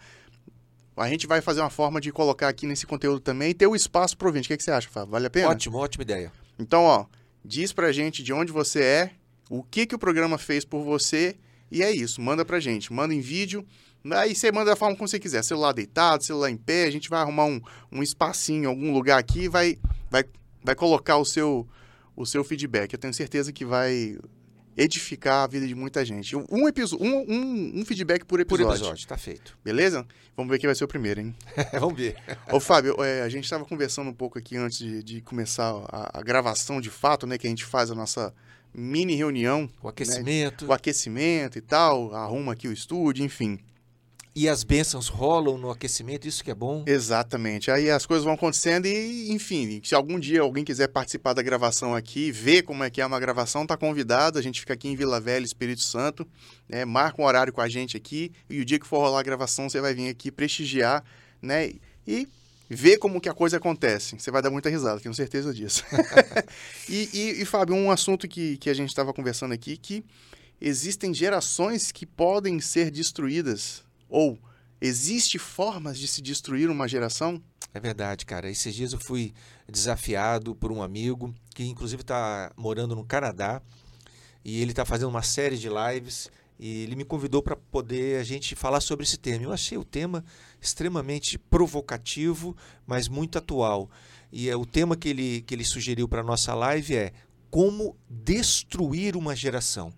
a 0.96 1.08
gente 1.08 1.26
vai 1.26 1.40
fazer 1.40 1.60
uma 1.60 1.70
forma 1.70 2.00
de 2.00 2.12
colocar 2.12 2.48
aqui 2.48 2.66
nesse 2.66 2.86
conteúdo 2.86 3.20
também 3.20 3.50
e 3.50 3.54
ter 3.54 3.66
o 3.66 3.74
espaço 3.74 4.16
para. 4.16 4.28
O 4.28 4.32
que, 4.32 4.52
é 4.52 4.56
que 4.56 4.62
você 4.62 4.70
acha, 4.70 4.88
Fábio? 4.88 5.10
Vale 5.10 5.26
a 5.26 5.30
pena? 5.30 5.48
Ótimo, 5.48 5.78
ótima 5.78 6.02
ideia. 6.02 6.32
Então, 6.58 6.82
ó, 6.84 7.06
diz 7.44 7.72
pra 7.72 7.90
gente 7.90 8.22
de 8.22 8.32
onde 8.32 8.52
você 8.52 8.80
é, 8.82 9.10
o 9.50 9.62
que, 9.62 9.86
que 9.86 9.94
o 9.94 9.98
programa 9.98 10.38
fez 10.38 10.64
por 10.64 10.84
você 10.84 11.36
e 11.74 11.82
é 11.82 11.90
isso. 11.90 12.20
Manda 12.20 12.44
pra 12.44 12.60
gente. 12.60 12.92
Manda 12.92 13.12
em 13.12 13.20
vídeo. 13.20 13.66
Aí 14.12 14.34
você 14.34 14.52
manda 14.52 14.70
da 14.70 14.76
forma 14.76 14.96
como 14.96 15.08
você 15.08 15.18
quiser. 15.18 15.42
Celular 15.42 15.72
deitado, 15.72 16.22
celular 16.22 16.50
em 16.50 16.56
pé. 16.56 16.84
A 16.84 16.90
gente 16.90 17.10
vai 17.10 17.20
arrumar 17.20 17.46
um, 17.46 17.60
um 17.90 18.02
espacinho 18.02 18.68
algum 18.68 18.92
lugar 18.92 19.18
aqui 19.18 19.42
e 19.42 19.48
vai, 19.48 19.78
vai, 20.10 20.24
vai 20.62 20.74
colocar 20.74 21.16
o 21.16 21.24
seu, 21.24 21.66
o 22.14 22.24
seu 22.24 22.44
feedback. 22.44 22.92
Eu 22.92 22.98
tenho 22.98 23.12
certeza 23.12 23.52
que 23.52 23.64
vai 23.64 24.16
edificar 24.76 25.44
a 25.44 25.46
vida 25.46 25.66
de 25.66 25.74
muita 25.74 26.04
gente. 26.04 26.36
Um, 26.36 26.68
episódio, 26.68 27.04
um, 27.04 27.24
um, 27.28 27.80
um 27.80 27.84
feedback 27.84 28.24
por 28.24 28.40
episódio. 28.40 28.66
Por 28.66 28.76
episódio, 28.76 29.06
tá 29.06 29.16
feito. 29.16 29.56
Beleza? 29.64 30.06
Vamos 30.36 30.50
ver 30.50 30.58
quem 30.58 30.66
vai 30.66 30.74
ser 30.74 30.84
o 30.84 30.88
primeiro, 30.88 31.20
hein? 31.20 31.34
Vamos 31.78 31.96
ver. 31.96 32.16
Ô, 32.52 32.58
Fábio, 32.58 33.02
é, 33.02 33.22
a 33.22 33.28
gente 33.28 33.44
estava 33.44 33.64
conversando 33.64 34.10
um 34.10 34.14
pouco 34.14 34.38
aqui 34.38 34.56
antes 34.56 34.78
de, 34.78 35.02
de 35.02 35.20
começar 35.20 35.70
a, 35.88 36.18
a, 36.18 36.22
gravação 36.22 36.80
de 36.80 36.90
fato, 36.90 37.26
né? 37.26 37.38
Que 37.38 37.46
a 37.46 37.50
gente 37.50 37.64
faz 37.64 37.90
a 37.90 37.94
nossa 37.94 38.34
mini 38.74 39.14
reunião. 39.14 39.68
O 39.82 39.88
aquecimento. 39.88 40.64
Né, 40.64 40.70
o 40.70 40.72
aquecimento 40.72 41.58
e 41.58 41.60
tal, 41.60 42.14
arruma 42.14 42.52
aqui 42.52 42.68
o 42.68 42.72
estúdio, 42.72 43.24
enfim 43.24 43.58
e 44.36 44.48
as 44.48 44.64
bênçãos 44.64 45.06
rolam 45.06 45.56
no 45.56 45.70
aquecimento, 45.70 46.26
isso 46.26 46.42
que 46.42 46.50
é 46.50 46.54
bom. 46.54 46.82
Exatamente. 46.86 47.70
Aí 47.70 47.88
as 47.88 48.04
coisas 48.04 48.24
vão 48.24 48.34
acontecendo 48.34 48.86
e, 48.86 49.30
enfim, 49.30 49.80
se 49.84 49.94
algum 49.94 50.18
dia 50.18 50.40
alguém 50.40 50.64
quiser 50.64 50.88
participar 50.88 51.34
da 51.34 51.42
gravação 51.42 51.94
aqui, 51.94 52.32
ver 52.32 52.62
como 52.62 52.82
é 52.82 52.90
que 52.90 53.00
é 53.00 53.06
uma 53.06 53.20
gravação, 53.20 53.64
tá 53.64 53.76
convidado. 53.76 54.38
A 54.38 54.42
gente 54.42 54.58
fica 54.58 54.74
aqui 54.74 54.88
em 54.88 54.96
Vila 54.96 55.20
Velha, 55.20 55.44
Espírito 55.44 55.82
Santo, 55.82 56.26
né? 56.68 56.84
Marca 56.84 57.22
um 57.22 57.24
horário 57.24 57.52
com 57.52 57.60
a 57.60 57.68
gente 57.68 57.96
aqui 57.96 58.32
e 58.50 58.60
o 58.60 58.64
dia 58.64 58.78
que 58.78 58.86
for 58.86 58.98
rolar 58.98 59.20
a 59.20 59.22
gravação, 59.22 59.68
você 59.68 59.80
vai 59.80 59.94
vir 59.94 60.08
aqui 60.08 60.32
prestigiar, 60.32 61.04
né? 61.40 61.70
E 62.04 62.26
ver 62.68 62.98
como 62.98 63.20
que 63.20 63.28
a 63.28 63.34
coisa 63.34 63.56
acontece. 63.56 64.18
Você 64.18 64.30
vai 64.30 64.42
dar 64.42 64.50
muita 64.50 64.68
risada, 64.68 65.00
tenho 65.00 65.14
certeza 65.14 65.52
disso. 65.52 65.84
e, 66.88 67.08
e, 67.12 67.42
e, 67.42 67.44
Fábio, 67.44 67.74
um 67.74 67.90
assunto 67.90 68.26
que, 68.26 68.56
que 68.56 68.70
a 68.70 68.74
gente 68.74 68.88
estava 68.88 69.12
conversando 69.12 69.52
aqui, 69.52 69.76
que 69.76 70.04
existem 70.60 71.12
gerações 71.12 71.92
que 71.92 72.06
podem 72.06 72.60
ser 72.60 72.90
destruídas 72.90 73.82
ou 74.08 74.38
existe 74.80 75.38
formas 75.38 75.98
de 75.98 76.06
se 76.06 76.22
destruir 76.22 76.70
uma 76.70 76.88
geração? 76.88 77.42
É 77.72 77.80
verdade, 77.80 78.24
cara. 78.24 78.50
Esses 78.50 78.74
dias 78.74 78.92
eu 78.92 79.00
fui 79.00 79.34
desafiado 79.68 80.54
por 80.54 80.70
um 80.70 80.82
amigo 80.82 81.34
que 81.54 81.64
inclusive 81.64 82.02
está 82.02 82.52
morando 82.56 82.94
no 82.94 83.04
Canadá 83.04 83.60
e 84.44 84.60
ele 84.60 84.70
está 84.72 84.84
fazendo 84.84 85.08
uma 85.08 85.22
série 85.22 85.56
de 85.56 85.68
lives 85.68 86.30
e 86.58 86.82
ele 86.82 86.96
me 86.96 87.04
convidou 87.04 87.42
para 87.42 87.56
poder 87.56 88.20
a 88.20 88.24
gente 88.24 88.54
falar 88.54 88.80
sobre 88.80 89.04
esse 89.04 89.16
tema. 89.16 89.44
Eu 89.44 89.52
achei 89.52 89.76
o 89.76 89.84
tema 89.84 90.24
extremamente 90.60 91.38
provocativo, 91.38 92.56
mas 92.86 93.08
muito 93.08 93.38
atual. 93.38 93.90
E 94.30 94.48
é 94.48 94.56
o 94.56 94.64
tema 94.64 94.96
que 94.96 95.08
ele, 95.08 95.42
que 95.42 95.54
ele 95.54 95.64
sugeriu 95.64 96.08
para 96.08 96.20
a 96.20 96.24
nossa 96.24 96.54
live 96.54 96.96
é 96.96 97.12
como 97.50 97.96
destruir 98.08 99.16
uma 99.16 99.34
geração. 99.34 99.92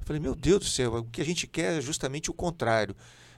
Eu 0.00 0.06
falei, 0.06 0.20
meu 0.20 0.34
Deus 0.34 0.60
do 0.60 0.64
céu, 0.66 0.94
o 0.96 1.04
que 1.04 1.20
a 1.20 1.24
gente 1.24 1.46
quer 1.46 1.78
é 1.78 1.80
justamente 1.80 2.30
o 2.30 2.34
contrário 2.34 2.94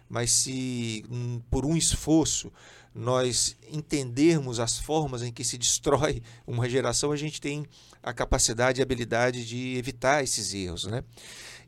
mas 0.09 0.31
se 0.31 1.05
hum, 1.11 1.41
por 1.51 1.65
um 1.65 1.77
esforço 1.77 2.53
nós 2.95 3.57
entendermos 3.71 4.59
as 4.59 4.79
formas 4.79 5.23
em 5.23 5.31
que 5.31 5.45
se 5.45 5.59
destrói 5.59 6.23
uma 6.47 6.69
geração, 6.69 7.13
a 7.13 7.17
gente 7.17 7.41
tem 7.41 7.67
a 8.03 8.13
capacidade 8.13 8.81
e 8.81 8.83
habilidade 8.83 9.47
de 9.47 9.77
evitar 9.77 10.23
esses 10.25 10.55
erros, 10.55 10.85
né? 10.85 11.05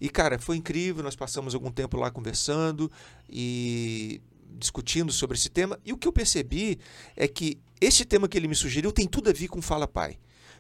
E 0.00 0.08
cara, 0.08 0.38
foi 0.38 0.56
incrível, 0.56 1.02
nós 1.02 1.16
passamos 1.16 1.54
algum 1.54 1.70
tempo 1.70 1.96
lá 1.96 2.10
conversando 2.10 2.90
e 3.28 4.20
discutindo 4.56 5.12
sobre 5.12 5.36
esse 5.36 5.50
tema, 5.50 5.78
e 5.84 5.92
o 5.92 5.96
que 5.96 6.08
eu 6.08 6.12
percebi 6.12 6.78
é 7.14 7.28
que 7.28 7.58
esse 7.80 8.04
tema 8.04 8.26
que 8.26 8.36
ele 8.36 8.48
me 8.48 8.54
sugeriu 8.54 8.90
tem 8.90 9.06
tudo 9.06 9.28
a 9.28 9.32
ver 9.32 9.48
com 9.48 9.60
Fala 9.60 9.86
Pai 9.86 10.18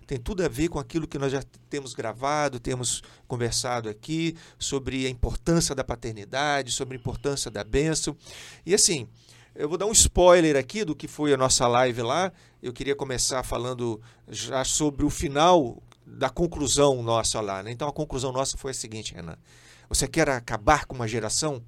tem 0.08 0.18
tudo 0.18 0.42
a 0.42 0.48
ver 0.48 0.68
com 0.68 0.78
aquilo 0.78 1.06
que 1.06 1.18
nós 1.18 1.30
já 1.30 1.42
temos 1.68 1.92
gravado, 1.92 2.58
temos 2.58 3.02
conversado 3.26 3.90
aqui 3.90 4.34
sobre 4.58 5.06
a 5.06 5.10
importância 5.10 5.74
da 5.74 5.84
paternidade, 5.84 6.72
sobre 6.72 6.96
a 6.96 6.98
importância 6.98 7.50
da 7.50 7.62
bênção. 7.62 8.16
E 8.64 8.74
assim, 8.74 9.06
eu 9.54 9.68
vou 9.68 9.76
dar 9.76 9.84
um 9.84 9.92
spoiler 9.92 10.56
aqui 10.56 10.82
do 10.82 10.96
que 10.96 11.06
foi 11.06 11.34
a 11.34 11.36
nossa 11.36 11.68
live 11.68 12.00
lá. 12.00 12.32
Eu 12.62 12.72
queria 12.72 12.96
começar 12.96 13.42
falando 13.42 14.00
já 14.26 14.64
sobre 14.64 15.04
o 15.04 15.10
final 15.10 15.82
da 16.06 16.30
conclusão 16.30 17.02
nossa 17.02 17.38
lá. 17.42 17.62
Né? 17.62 17.70
Então 17.70 17.86
a 17.86 17.92
conclusão 17.92 18.32
nossa 18.32 18.56
foi 18.56 18.70
a 18.70 18.74
seguinte, 18.74 19.12
Renan. 19.12 19.36
Você 19.90 20.08
quer 20.08 20.30
acabar 20.30 20.86
com 20.86 20.94
uma 20.94 21.06
geração? 21.06 21.62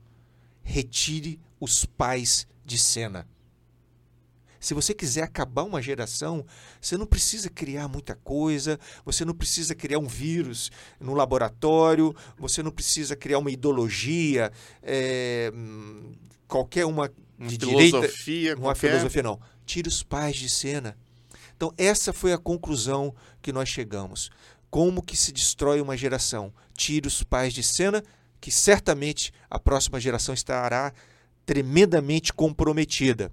Retire 0.63 1.39
os 1.61 1.85
pais 1.85 2.47
de 2.65 2.79
cena. 2.79 3.29
Se 4.61 4.75
você 4.75 4.93
quiser 4.93 5.23
acabar 5.23 5.63
uma 5.63 5.81
geração, 5.81 6.45
você 6.81 6.99
não 6.99 7.07
precisa 7.07 7.49
criar 7.49 7.89
muita 7.89 8.15
coisa, 8.15 8.79
você 9.05 9.25
não 9.25 9.35
precisa 9.35 9.75
criar 9.75 9.99
um 9.99 10.07
vírus 10.07 10.71
no 11.01 11.15
laboratório, 11.15 12.15
você 12.39 12.63
não 12.63 12.71
precisa 12.71 13.17
criar 13.17 13.39
uma 13.39 13.51
ideologia, 13.51 14.53
é, 14.83 15.51
qualquer 16.47 16.85
uma 16.85 17.11
de 17.39 17.57
direita, 17.57 18.03
filosofia, 18.03 18.57
uma 18.57 18.75
filosofia 18.75 19.23
não. 19.23 19.41
tire 19.65 19.89
os 19.89 20.03
pais 20.03 20.37
de 20.37 20.51
cena. 20.51 20.95
Então, 21.57 21.73
essa 21.79 22.13
foi 22.13 22.33
a 22.33 22.39
conclusão 22.39 23.15
que 23.41 23.53
nós 23.53 23.69
chegamos. 23.69 24.31
Como 24.71 25.03
que 25.03 25.17
se 25.17 25.33
destrói 25.33 25.81
uma 25.81 25.97
geração? 25.97 26.53
Tire 26.77 27.09
os 27.09 27.23
pais 27.23 27.53
de 27.53 27.63
cena, 27.63 28.03
que 28.41 28.51
certamente 28.51 29.33
a 29.49 29.59
próxima 29.59 29.99
geração 29.99 30.35
estará 30.35 30.93
tremendamente 31.45 32.33
comprometida. 32.33 33.31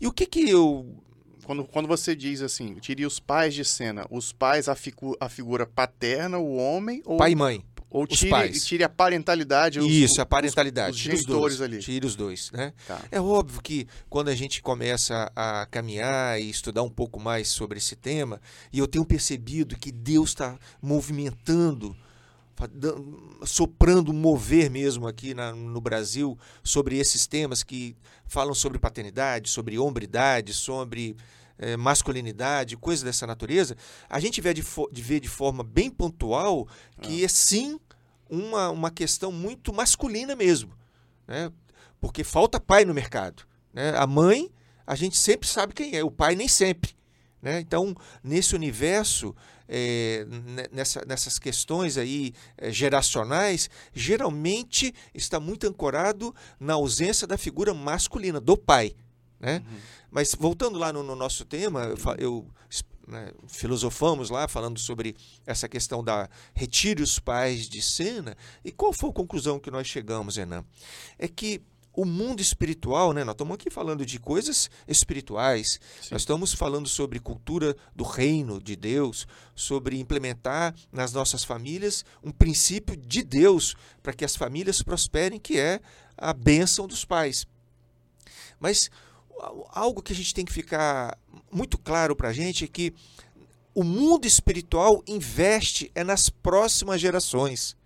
E 0.00 0.06
o 0.06 0.12
que 0.12 0.26
que 0.26 0.48
eu 0.48 0.86
quando, 1.44 1.64
quando 1.64 1.88
você 1.88 2.14
diz 2.14 2.42
assim, 2.42 2.74
tire 2.76 3.04
os 3.04 3.18
pais 3.18 3.54
de 3.54 3.64
cena, 3.64 4.06
os 4.08 4.32
pais, 4.32 4.68
a, 4.68 4.76
figu, 4.76 5.16
a 5.18 5.28
figura 5.28 5.66
paterna, 5.66 6.38
o 6.38 6.54
homem 6.54 7.02
ou. 7.04 7.16
Pai 7.16 7.32
e 7.32 7.34
mãe. 7.34 7.64
Ou 7.90 8.06
tire, 8.06 8.52
tire 8.60 8.84
a 8.84 8.88
parentalidade. 8.88 9.80
Os, 9.80 9.90
Isso, 9.90 10.22
a 10.22 10.26
parentalidade. 10.26 10.92
Os, 10.92 10.96
os 10.98 11.02
genitores 11.02 11.60
ali. 11.60 11.80
Tire 11.80 12.06
os 12.06 12.14
dois, 12.14 12.52
né? 12.52 12.72
Tá. 12.86 13.02
É 13.10 13.20
óbvio 13.20 13.60
que 13.60 13.88
quando 14.08 14.28
a 14.28 14.34
gente 14.34 14.62
começa 14.62 15.30
a 15.34 15.66
caminhar 15.66 16.40
e 16.40 16.48
estudar 16.48 16.84
um 16.84 16.88
pouco 16.88 17.18
mais 17.18 17.48
sobre 17.48 17.78
esse 17.78 17.96
tema, 17.96 18.40
e 18.72 18.78
eu 18.78 18.86
tenho 18.86 19.04
percebido 19.04 19.76
que 19.76 19.90
Deus 19.90 20.30
está 20.30 20.56
movimentando, 20.80 21.96
soprando 23.46 24.12
mover 24.12 24.70
mesmo 24.70 25.06
aqui 25.06 25.34
na, 25.34 25.52
no 25.52 25.80
Brasil 25.80 26.38
sobre 26.62 26.98
esses 26.98 27.26
temas 27.26 27.62
que 27.62 27.96
falam 28.26 28.54
sobre 28.54 28.78
paternidade, 28.78 29.48
sobre 29.48 29.78
hombridade, 29.78 30.52
sobre 30.52 31.16
é, 31.58 31.76
masculinidade, 31.76 32.76
coisas 32.76 33.04
dessa 33.04 33.26
natureza, 33.26 33.76
a 34.08 34.18
gente 34.18 34.40
vê 34.40 34.54
de, 34.54 34.64
de, 34.90 35.02
ver 35.02 35.20
de 35.20 35.28
forma 35.28 35.62
bem 35.62 35.90
pontual 35.90 36.66
que 37.02 37.22
é, 37.22 37.24
é 37.24 37.28
sim 37.28 37.78
uma, 38.28 38.70
uma 38.70 38.90
questão 38.90 39.30
muito 39.30 39.72
masculina 39.72 40.34
mesmo. 40.34 40.72
Né? 41.26 41.52
Porque 42.00 42.24
falta 42.24 42.58
pai 42.58 42.84
no 42.84 42.94
mercado. 42.94 43.42
Né? 43.72 43.92
A 43.96 44.06
mãe, 44.06 44.50
a 44.86 44.94
gente 44.94 45.16
sempre 45.16 45.48
sabe 45.48 45.74
quem 45.74 45.94
é, 45.96 46.02
o 46.02 46.10
pai 46.10 46.34
nem 46.34 46.48
sempre. 46.48 46.94
Né? 47.42 47.60
Então, 47.60 47.94
nesse 48.22 48.54
universo, 48.54 49.34
é, 49.68 50.26
nessa, 50.70 51.04
nessas 51.06 51.38
questões 51.38 51.96
aí 51.96 52.34
é, 52.58 52.70
geracionais, 52.70 53.70
geralmente 53.94 54.94
está 55.14 55.40
muito 55.40 55.66
ancorado 55.66 56.34
na 56.58 56.74
ausência 56.74 57.26
da 57.26 57.38
figura 57.38 57.72
masculina, 57.72 58.40
do 58.40 58.56
pai. 58.56 58.94
Né? 59.38 59.62
Uhum. 59.64 59.78
Mas 60.10 60.34
voltando 60.34 60.78
lá 60.78 60.92
no, 60.92 61.02
no 61.02 61.16
nosso 61.16 61.44
tema, 61.44 61.84
eu, 61.84 61.96
eu 62.18 62.46
né, 63.06 63.32
filosofamos 63.48 64.30
lá 64.30 64.46
falando 64.46 64.78
sobre 64.78 65.16
essa 65.46 65.68
questão 65.68 66.02
da 66.02 66.28
retire 66.54 67.02
os 67.02 67.18
pais 67.18 67.68
de 67.68 67.80
cena. 67.80 68.36
E 68.64 68.70
qual 68.70 68.92
foi 68.92 69.10
a 69.10 69.14
conclusão 69.14 69.58
que 69.58 69.70
nós 69.70 69.86
chegamos, 69.86 70.36
Renan? 70.36 70.64
É 71.18 71.26
que 71.26 71.62
o 71.92 72.04
mundo 72.04 72.40
espiritual, 72.40 73.12
né? 73.12 73.24
Nós 73.24 73.34
estamos 73.34 73.54
aqui 73.54 73.68
falando 73.68 74.06
de 74.06 74.18
coisas 74.18 74.70
espirituais. 74.86 75.80
Sim. 76.00 76.08
Nós 76.12 76.22
estamos 76.22 76.52
falando 76.52 76.88
sobre 76.88 77.18
cultura 77.18 77.76
do 77.94 78.04
reino 78.04 78.60
de 78.60 78.76
Deus, 78.76 79.26
sobre 79.54 79.98
implementar 79.98 80.74
nas 80.92 81.12
nossas 81.12 81.44
famílias 81.44 82.04
um 82.22 82.30
princípio 82.30 82.96
de 82.96 83.22
Deus 83.22 83.74
para 84.02 84.12
que 84.12 84.24
as 84.24 84.36
famílias 84.36 84.82
prosperem, 84.82 85.38
que 85.38 85.58
é 85.58 85.80
a 86.16 86.32
bênção 86.32 86.86
dos 86.86 87.04
pais. 87.04 87.46
Mas 88.58 88.90
algo 89.70 90.02
que 90.02 90.12
a 90.12 90.16
gente 90.16 90.34
tem 90.34 90.44
que 90.44 90.52
ficar 90.52 91.18
muito 91.50 91.78
claro 91.78 92.14
para 92.14 92.28
a 92.28 92.32
gente 92.32 92.64
é 92.64 92.68
que 92.68 92.94
o 93.74 93.82
mundo 93.82 94.26
espiritual 94.26 95.02
investe 95.06 95.90
é 95.94 96.04
nas 96.04 96.28
próximas 96.28 97.00
gerações. 97.00 97.76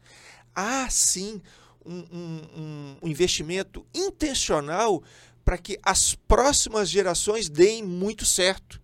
Há 0.55 0.89
sim 0.89 1.41
um, 1.85 2.05
um, 2.13 2.97
um 3.03 3.09
investimento 3.09 3.87
intencional 3.95 5.03
para 5.45 5.59
que 5.59 5.79
as 5.83 6.15
próximas 6.15 6.89
gerações 6.89 7.49
deem 7.49 7.83
muito 7.83 8.25
certo. 8.25 8.81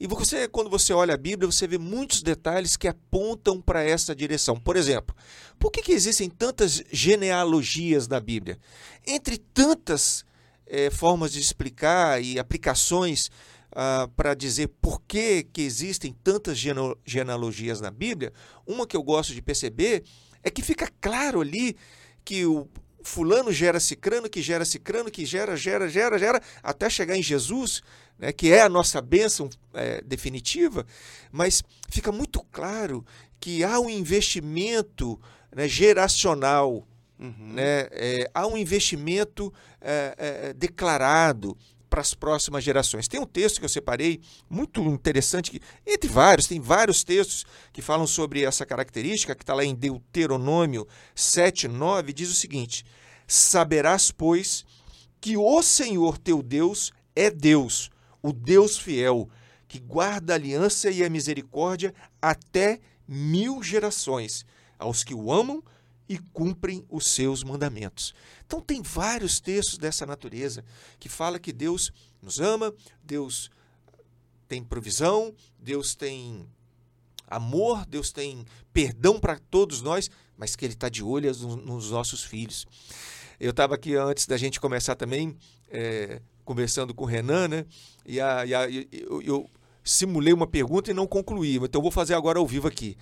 E 0.00 0.06
você, 0.06 0.46
quando 0.46 0.70
você 0.70 0.92
olha 0.92 1.14
a 1.14 1.18
Bíblia, 1.18 1.50
você 1.50 1.66
vê 1.66 1.76
muitos 1.76 2.22
detalhes 2.22 2.76
que 2.76 2.86
apontam 2.86 3.60
para 3.60 3.82
essa 3.82 4.14
direção. 4.14 4.56
Por 4.58 4.76
exemplo, 4.76 5.14
por 5.58 5.72
que, 5.72 5.82
que 5.82 5.92
existem 5.92 6.30
tantas 6.30 6.84
genealogias 6.92 8.06
na 8.06 8.20
Bíblia? 8.20 8.58
Entre 9.04 9.38
tantas 9.38 10.24
é, 10.66 10.88
formas 10.88 11.32
de 11.32 11.40
explicar 11.40 12.22
e 12.22 12.38
aplicações 12.38 13.28
ah, 13.72 14.08
para 14.16 14.34
dizer 14.34 14.68
por 14.80 15.02
que, 15.02 15.42
que 15.42 15.62
existem 15.62 16.14
tantas 16.22 16.58
genealogias 17.04 17.80
na 17.80 17.90
Bíblia, 17.90 18.32
uma 18.66 18.86
que 18.86 18.96
eu 18.96 19.02
gosto 19.02 19.34
de 19.34 19.42
perceber 19.42 20.04
é 20.42 20.50
que 20.50 20.62
fica 20.62 20.88
claro 21.00 21.40
ali 21.40 21.76
que 22.28 22.44
o 22.44 22.68
fulano 23.02 23.50
gera 23.50 23.80
cicrano, 23.80 24.28
que 24.28 24.42
gera 24.42 24.62
cicrano, 24.62 25.10
que 25.10 25.24
gera, 25.24 25.56
gera, 25.56 25.88
gera, 25.88 26.18
gera, 26.18 26.42
até 26.62 26.90
chegar 26.90 27.16
em 27.16 27.22
Jesus, 27.22 27.82
né, 28.18 28.32
que 28.32 28.52
é 28.52 28.60
a 28.60 28.68
nossa 28.68 29.00
bênção 29.00 29.48
é, 29.72 30.02
definitiva, 30.02 30.84
mas 31.32 31.62
fica 31.88 32.12
muito 32.12 32.44
claro 32.52 33.02
que 33.40 33.64
há 33.64 33.80
um 33.80 33.88
investimento 33.88 35.18
né, 35.56 35.66
geracional 35.66 36.86
Uhum. 37.20 37.54
Né? 37.54 37.88
É, 37.90 38.30
há 38.32 38.46
um 38.46 38.56
investimento 38.56 39.52
é, 39.80 40.14
é, 40.16 40.52
declarado 40.52 41.56
para 41.88 42.00
as 42.00 42.14
próximas 42.14 42.62
gerações. 42.62 43.08
Tem 43.08 43.20
um 43.20 43.26
texto 43.26 43.58
que 43.58 43.64
eu 43.64 43.68
separei 43.68 44.20
muito 44.48 44.80
interessante, 44.82 45.50
que, 45.50 45.60
entre 45.86 46.08
vários, 46.08 46.46
tem 46.46 46.60
vários 46.60 47.02
textos 47.02 47.44
que 47.72 47.82
falam 47.82 48.06
sobre 48.06 48.44
essa 48.44 48.66
característica, 48.66 49.34
que 49.34 49.42
está 49.42 49.54
lá 49.54 49.64
em 49.64 49.74
Deuteronômio 49.74 50.86
7, 51.14 51.68
9, 51.68 52.12
diz 52.12 52.30
o 52.30 52.34
seguinte: 52.34 52.84
Saberás, 53.26 54.10
pois, 54.10 54.64
que 55.20 55.36
o 55.36 55.62
Senhor 55.62 56.18
teu 56.18 56.42
Deus 56.42 56.92
é 57.14 57.30
Deus, 57.30 57.90
o 58.22 58.32
Deus 58.32 58.78
fiel, 58.78 59.28
que 59.66 59.78
guarda 59.78 60.32
a 60.32 60.36
aliança 60.36 60.90
e 60.90 61.04
a 61.04 61.10
misericórdia 61.10 61.94
até 62.20 62.80
mil 63.06 63.62
gerações, 63.62 64.46
aos 64.78 65.02
que 65.02 65.14
o 65.14 65.32
amam 65.32 65.62
e 66.08 66.18
cumprem 66.18 66.84
os 66.88 67.06
seus 67.08 67.42
mandamentos. 67.44 68.14
Então 68.46 68.60
tem 68.60 68.82
vários 68.82 69.40
textos 69.40 69.78
dessa 69.78 70.06
natureza 70.06 70.64
que 70.98 71.08
fala 71.08 71.38
que 71.38 71.52
Deus 71.52 71.92
nos 72.22 72.40
ama, 72.40 72.74
Deus 73.02 73.50
tem 74.48 74.64
provisão, 74.64 75.34
Deus 75.58 75.94
tem 75.94 76.46
amor, 77.26 77.84
Deus 77.86 78.10
tem 78.10 78.46
perdão 78.72 79.20
para 79.20 79.38
todos 79.38 79.82
nós, 79.82 80.10
mas 80.36 80.56
que 80.56 80.64
Ele 80.64 80.72
está 80.72 80.88
de 80.88 81.02
olho 81.02 81.30
nos 81.58 81.90
nossos 81.90 82.24
filhos. 82.24 82.66
Eu 83.38 83.50
estava 83.50 83.74
aqui 83.74 83.94
antes 83.94 84.26
da 84.26 84.36
gente 84.36 84.58
começar 84.58 84.96
também 84.96 85.36
é, 85.70 86.20
conversando 86.44 86.94
com 86.94 87.04
o 87.04 87.06
Renan, 87.06 87.48
né? 87.48 87.66
E, 88.04 88.20
a, 88.20 88.46
e 88.46 88.54
a, 88.54 88.70
eu, 88.70 89.22
eu 89.22 89.50
simulei 89.84 90.32
uma 90.32 90.46
pergunta 90.46 90.90
e 90.90 90.94
não 90.94 91.06
concluí, 91.06 91.56
então 91.56 91.82
vou 91.82 91.90
fazer 91.90 92.14
agora 92.14 92.38
ao 92.38 92.46
vivo 92.46 92.66
aqui. 92.66 92.96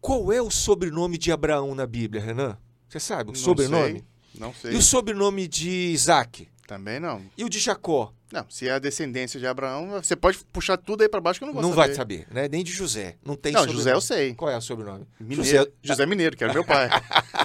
Qual 0.00 0.32
é 0.32 0.40
o 0.40 0.50
sobrenome 0.50 1.18
de 1.18 1.30
Abraão 1.30 1.74
na 1.74 1.86
Bíblia, 1.86 2.22
Renan? 2.22 2.56
Você 2.88 2.98
sabe 2.98 3.30
o 3.30 3.32
não 3.32 3.40
sobrenome? 3.40 3.92
Sei, 3.92 4.04
não 4.40 4.54
sei. 4.54 4.72
E 4.72 4.76
o 4.76 4.82
sobrenome 4.82 5.46
de 5.46 5.70
Isaac? 5.70 6.48
Também 6.66 6.98
não. 6.98 7.22
E 7.36 7.44
o 7.44 7.48
de 7.48 7.58
Jacó? 7.58 8.12
Não, 8.32 8.46
se 8.48 8.68
é 8.68 8.72
a 8.72 8.78
descendência 8.78 9.40
de 9.40 9.46
Abraão, 9.46 9.90
você 10.00 10.14
pode 10.14 10.38
puxar 10.52 10.76
tudo 10.76 11.02
aí 11.02 11.08
para 11.08 11.20
baixo 11.20 11.40
que 11.40 11.44
eu 11.44 11.46
não 11.48 11.52
vou 11.52 11.62
não 11.62 11.70
saber. 11.70 11.80
Não 11.80 11.86
vai 11.88 11.94
saber, 11.96 12.26
né? 12.30 12.48
Nem 12.48 12.62
de 12.62 12.70
José. 12.72 13.16
Não 13.24 13.34
tem 13.34 13.52
Não, 13.52 13.60
sobrenome. 13.60 13.82
José 13.84 13.92
eu 13.92 14.00
sei. 14.00 14.34
Qual 14.34 14.48
é 14.48 14.56
o 14.56 14.60
sobrenome? 14.60 15.04
Mineiro, 15.18 15.44
José... 15.44 15.72
José 15.82 16.06
Mineiro, 16.06 16.36
que 16.36 16.44
era 16.44 16.52
meu 16.52 16.64
pai. 16.64 16.88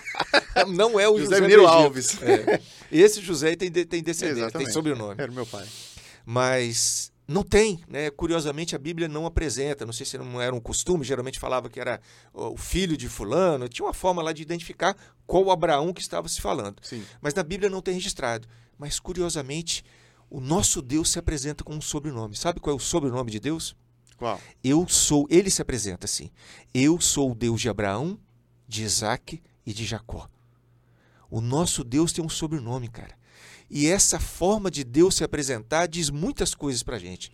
não 0.69 0.99
é 0.99 1.09
o 1.09 1.17
José, 1.17 1.37
José 1.37 1.41
Mineiro 1.41 1.65
Alves. 1.65 2.21
É. 2.21 2.61
Esse 2.91 3.19
José 3.19 3.55
tem, 3.55 3.71
tem 3.71 4.03
descendência, 4.03 4.41
Exatamente. 4.41 4.67
tem 4.67 4.73
sobrenome. 4.73 5.15
Era 5.17 5.31
meu 5.31 5.45
pai. 5.47 5.65
Mas 6.23 7.11
não 7.27 7.43
tem, 7.43 7.81
né? 7.87 8.09
Curiosamente 8.11 8.75
a 8.75 8.79
Bíblia 8.79 9.07
não 9.07 9.25
apresenta. 9.25 9.85
Não 9.85 9.93
sei 9.93 10.05
se 10.05 10.17
não 10.17 10.39
era 10.39 10.53
um 10.53 10.59
costume, 10.59 11.03
geralmente 11.03 11.39
falava 11.39 11.69
que 11.69 11.79
era 11.79 11.99
o 12.33 12.57
filho 12.57 12.95
de 12.95 13.09
fulano. 13.09 13.67
Tinha 13.67 13.85
uma 13.85 13.93
forma 13.93 14.21
lá 14.21 14.31
de 14.31 14.41
identificar 14.41 14.95
qual 15.25 15.49
Abraão 15.49 15.93
que 15.93 16.01
estava 16.01 16.27
se 16.29 16.39
falando. 16.39 16.77
Sim. 16.83 17.03
Mas 17.21 17.33
na 17.33 17.43
Bíblia 17.43 17.69
não 17.69 17.81
tem 17.81 17.95
registrado. 17.95 18.47
Mas 18.77 18.99
curiosamente, 18.99 19.83
o 20.29 20.39
nosso 20.39 20.81
Deus 20.81 21.09
se 21.09 21.17
apresenta 21.17 21.63
com 21.63 21.73
um 21.73 21.81
sobrenome. 21.81 22.35
Sabe 22.35 22.59
qual 22.59 22.73
é 22.73 22.77
o 22.77 22.79
sobrenome 22.79 23.31
de 23.31 23.39
Deus? 23.39 23.75
Qual? 24.17 24.39
Eu 24.63 24.87
sou, 24.87 25.25
ele 25.29 25.49
se 25.49 25.61
apresenta 25.61 26.05
assim. 26.05 26.29
Eu 26.73 27.01
sou 27.01 27.31
o 27.31 27.35
Deus 27.35 27.59
de 27.59 27.69
Abraão, 27.69 28.19
de 28.67 28.83
Isaac 28.83 29.41
e 29.65 29.73
de 29.73 29.83
Jacó. 29.83 30.29
O 31.29 31.41
nosso 31.41 31.83
Deus 31.83 32.13
tem 32.13 32.23
um 32.23 32.29
sobrenome, 32.29 32.87
cara. 32.87 33.17
E 33.69 33.87
essa 33.87 34.19
forma 34.19 34.69
de 34.69 34.83
Deus 34.83 35.15
se 35.15 35.23
apresentar 35.23 35.87
diz 35.87 36.09
muitas 36.09 36.53
coisas 36.53 36.83
para 36.83 36.97
a 36.97 36.99
gente. 36.99 37.31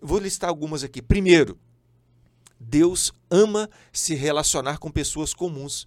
Vou 0.00 0.18
listar 0.18 0.50
algumas 0.50 0.82
aqui. 0.82 1.00
Primeiro, 1.00 1.58
Deus 2.58 3.12
ama 3.30 3.70
se 3.92 4.14
relacionar 4.14 4.78
com 4.78 4.90
pessoas 4.90 5.32
comuns. 5.32 5.86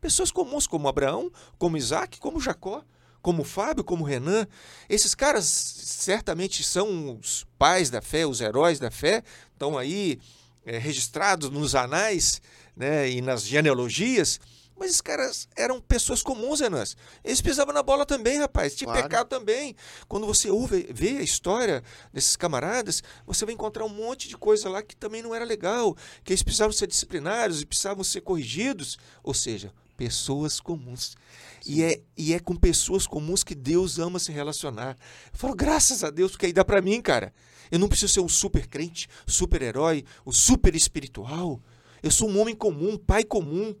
Pessoas 0.00 0.30
comuns 0.30 0.66
como 0.66 0.88
Abraão, 0.88 1.32
como 1.58 1.76
Isaac, 1.76 2.20
como 2.20 2.40
Jacó, 2.40 2.84
como 3.22 3.42
Fábio, 3.42 3.82
como 3.82 4.04
Renan. 4.04 4.46
Esses 4.86 5.14
caras 5.14 5.46
certamente 5.46 6.62
são 6.62 7.18
os 7.18 7.46
pais 7.58 7.88
da 7.88 8.02
fé, 8.02 8.26
os 8.26 8.42
heróis 8.42 8.78
da 8.78 8.90
fé, 8.90 9.22
estão 9.54 9.78
aí 9.78 10.20
é, 10.66 10.76
registrados 10.76 11.48
nos 11.48 11.74
anais 11.74 12.42
né, 12.76 13.08
e 13.08 13.22
nas 13.22 13.46
genealogias, 13.46 14.38
Mas 14.76 14.88
esses 14.90 15.00
caras 15.00 15.48
eram 15.56 15.80
pessoas 15.80 16.22
comuns, 16.22 16.60
Renas. 16.60 16.96
Eles 17.22 17.40
pisavam 17.40 17.72
na 17.72 17.82
bola 17.82 18.04
também, 18.04 18.38
rapaz. 18.38 18.74
Tinha 18.74 18.88
Claro. 18.90 19.02
pecado 19.04 19.28
também. 19.28 19.76
Quando 20.08 20.26
você 20.26 20.50
ouve, 20.50 20.88
vê 20.92 21.10
a 21.18 21.22
história 21.22 21.82
desses 22.12 22.34
camaradas, 22.34 23.02
você 23.24 23.44
vai 23.44 23.54
encontrar 23.54 23.84
um 23.84 23.88
monte 23.88 24.28
de 24.28 24.36
coisa 24.36 24.68
lá 24.68 24.82
que 24.82 24.96
também 24.96 25.22
não 25.22 25.34
era 25.34 25.44
legal. 25.44 25.96
Que 26.24 26.32
eles 26.32 26.42
precisavam 26.42 26.72
ser 26.72 26.88
disciplinados 26.88 27.62
e 27.62 27.66
precisavam 27.66 28.02
ser 28.02 28.20
corrigidos. 28.22 28.98
Ou 29.22 29.32
seja, 29.32 29.72
pessoas 29.96 30.58
comuns. 30.58 31.16
E 31.64 31.82
é, 31.82 32.00
e 32.16 32.34
é 32.34 32.40
com 32.40 32.56
pessoas 32.56 33.06
comuns 33.06 33.44
que 33.44 33.54
Deus 33.54 33.98
ama 34.00 34.18
se 34.18 34.32
relacionar. 34.32 34.98
Eu 35.32 35.38
falo, 35.38 35.54
graças 35.54 36.02
a 36.02 36.10
Deus, 36.10 36.32
porque 36.32 36.46
aí 36.46 36.52
dá 36.52 36.64
pra 36.64 36.82
mim, 36.82 37.00
cara. 37.00 37.32
Eu 37.70 37.78
não 37.78 37.88
preciso 37.88 38.12
ser 38.12 38.20
um 38.20 38.28
super 38.28 38.66
crente, 38.66 39.08
super 39.26 39.62
herói, 39.62 40.04
o 40.24 40.32
super 40.32 40.74
espiritual. 40.74 41.60
Eu 42.02 42.10
sou 42.10 42.28
um 42.28 42.38
homem 42.40 42.54
comum, 42.54 42.90
um 42.94 42.98
pai 42.98 43.24
comum, 43.24 43.74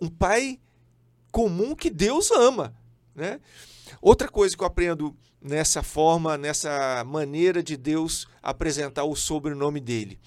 um 0.00 0.08
pai 0.08 0.58
comum 1.30 1.74
que 1.74 1.90
Deus 1.90 2.30
ama, 2.30 2.74
né? 3.14 3.40
Outra 4.00 4.28
coisa 4.28 4.56
que 4.56 4.62
eu 4.62 4.66
aprendo 4.66 5.16
nessa 5.40 5.82
forma, 5.82 6.36
nessa 6.36 7.04
maneira 7.04 7.62
de 7.62 7.76
Deus 7.76 8.26
apresentar 8.42 9.04
o 9.04 9.14
sobrenome 9.14 9.80
dele. 9.80 10.18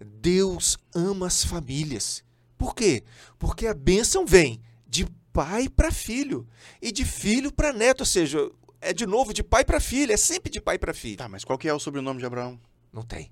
Deus 0.00 0.78
ama 0.94 1.26
as 1.26 1.44
famílias. 1.44 2.24
Por 2.56 2.74
quê? 2.74 3.02
Porque 3.38 3.66
a 3.66 3.74
bênção 3.74 4.26
vem 4.26 4.60
de 4.86 5.06
pai 5.32 5.68
para 5.68 5.92
filho 5.92 6.46
e 6.80 6.90
de 6.90 7.04
filho 7.04 7.52
para 7.52 7.72
neto, 7.72 8.00
ou 8.00 8.06
seja, 8.06 8.50
é 8.80 8.92
de 8.92 9.06
novo 9.06 9.32
de 9.32 9.42
pai 9.42 9.64
para 9.64 9.80
filho, 9.80 10.12
é 10.12 10.16
sempre 10.16 10.50
de 10.50 10.60
pai 10.60 10.78
para 10.78 10.94
filho. 10.94 11.16
Tá, 11.16 11.28
mas 11.28 11.44
qual 11.44 11.58
que 11.58 11.68
é 11.68 11.74
o 11.74 11.78
sobrenome 11.78 12.18
de 12.18 12.26
Abraão? 12.26 12.58
Não 12.92 13.02
tem. 13.02 13.30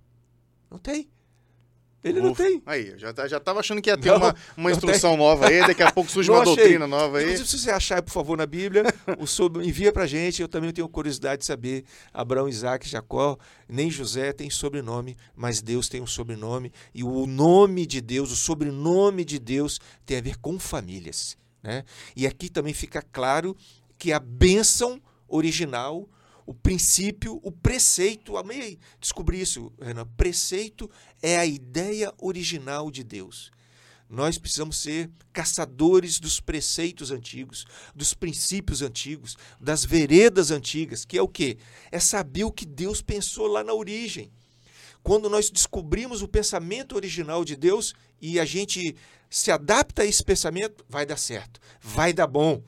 Não 0.70 0.78
tem. 0.78 1.08
Ele 2.05 2.21
não 2.21 2.31
Ufa. 2.31 2.45
tem. 2.45 2.62
Aí, 2.64 2.88
eu 2.90 2.99
já, 2.99 3.12
tá- 3.12 3.26
já 3.26 3.40
tava 3.40 3.59
achando 3.61 3.83
que 3.83 3.90
ia 3.90 3.97
ter 3.99 4.09
Não, 4.11 4.19
uma, 4.19 4.35
uma 4.57 4.71
não 4.71 4.71
instrução 4.71 5.17
nova 5.17 5.49
aí, 5.49 5.61
daqui 5.67 5.83
a 5.83 5.90
pouco 5.90 6.09
surge 6.11 6.28
Não 6.28 6.37
uma 6.37 6.43
achei. 6.43 6.55
doutrina 6.57 6.87
nova 6.87 7.19
aí. 7.19 7.25
Inclusive, 7.25 7.49
se 7.49 7.59
você 7.59 7.71
achar, 7.73 8.00
por 8.02 8.12
favor, 8.12 8.38
na 8.38 8.47
Bíblia, 8.47 8.85
o 9.19 9.26
sobre, 9.26 9.67
envia 9.67 9.93
pra 9.93 10.07
gente. 10.07 10.40
Eu 10.40 10.47
também 10.49 10.73
tenho 10.73 10.88
curiosidade 10.88 11.40
de 11.40 11.47
saber. 11.47 11.85
Abraão, 12.14 12.49
Isaac, 12.49 12.88
Jacó, 12.88 13.37
nem 13.69 13.90
José 13.90 14.33
tem 14.33 14.49
sobrenome, 14.49 15.17
mas 15.35 15.61
Deus 15.61 15.88
tem 15.88 16.00
um 16.00 16.07
sobrenome. 16.07 16.73
E 16.95 17.02
o 17.02 17.26
nome 17.26 17.85
de 17.85 18.00
Deus, 18.00 18.31
o 18.31 18.37
sobrenome 18.37 19.25
de 19.25 19.38
Deus, 19.40 19.81
tem 20.07 20.19
a 20.19 20.21
ver 20.23 20.37
com 20.38 20.57
famílias. 20.59 21.37
Né? 21.61 21.83
E 22.14 22.28
aqui 22.28 22.49
também 22.49 22.73
fica 22.73 23.02
claro 23.02 23.57
que 23.99 24.12
a 24.12 24.21
bênção 24.21 25.02
original, 25.26 26.09
o 26.49 26.55
princípio, 26.55 27.38
o 27.43 27.52
preceito, 27.52 28.38
amei 28.38 28.78
descobrir 28.99 29.43
isso, 29.43 29.71
Renan. 29.78 30.07
Preceito 30.17 30.90
é 31.21 31.37
a 31.37 31.45
ideia 31.45 32.11
original 32.17 32.90
de 32.90 33.05
Deus. 33.05 33.52
Nós 34.09 34.38
precisamos 34.38 34.78
ser 34.78 35.11
caçadores 35.31 36.19
dos 36.19 36.40
preceitos 36.40 37.11
antigos, 37.11 37.67
dos 37.95 38.14
princípios 38.14 38.81
antigos, 38.81 39.37
das 39.61 39.85
veredas 39.85 40.50
antigas, 40.50 41.05
que 41.05 41.19
é 41.19 41.23
o 41.23 41.28
quê? 41.28 41.59
É 41.93 42.00
saber 42.00 42.45
o 42.45 42.50
que 42.50 42.64
Deus 42.64 43.02
pensou 43.02 43.47
lá 43.47 43.62
na 43.62 43.75
origem. 43.75 44.33
Quando 45.02 45.28
nós 45.28 45.50
descobrimos 45.50 46.23
o 46.23 46.28
pensamento 46.28 46.97
original 46.97 47.45
de 47.45 47.57
Deus 47.57 47.95
e 48.23 48.40
a 48.40 48.47
gente 48.47 48.97
se 49.28 49.50
adapta 49.50 50.00
a 50.00 50.07
esse 50.07 50.25
pensamento, 50.25 50.83
vai 50.88 51.05
dar 51.05 51.19
certo, 51.19 51.61
vai 51.78 52.14
dar 52.14 52.26
bom. 52.26 52.62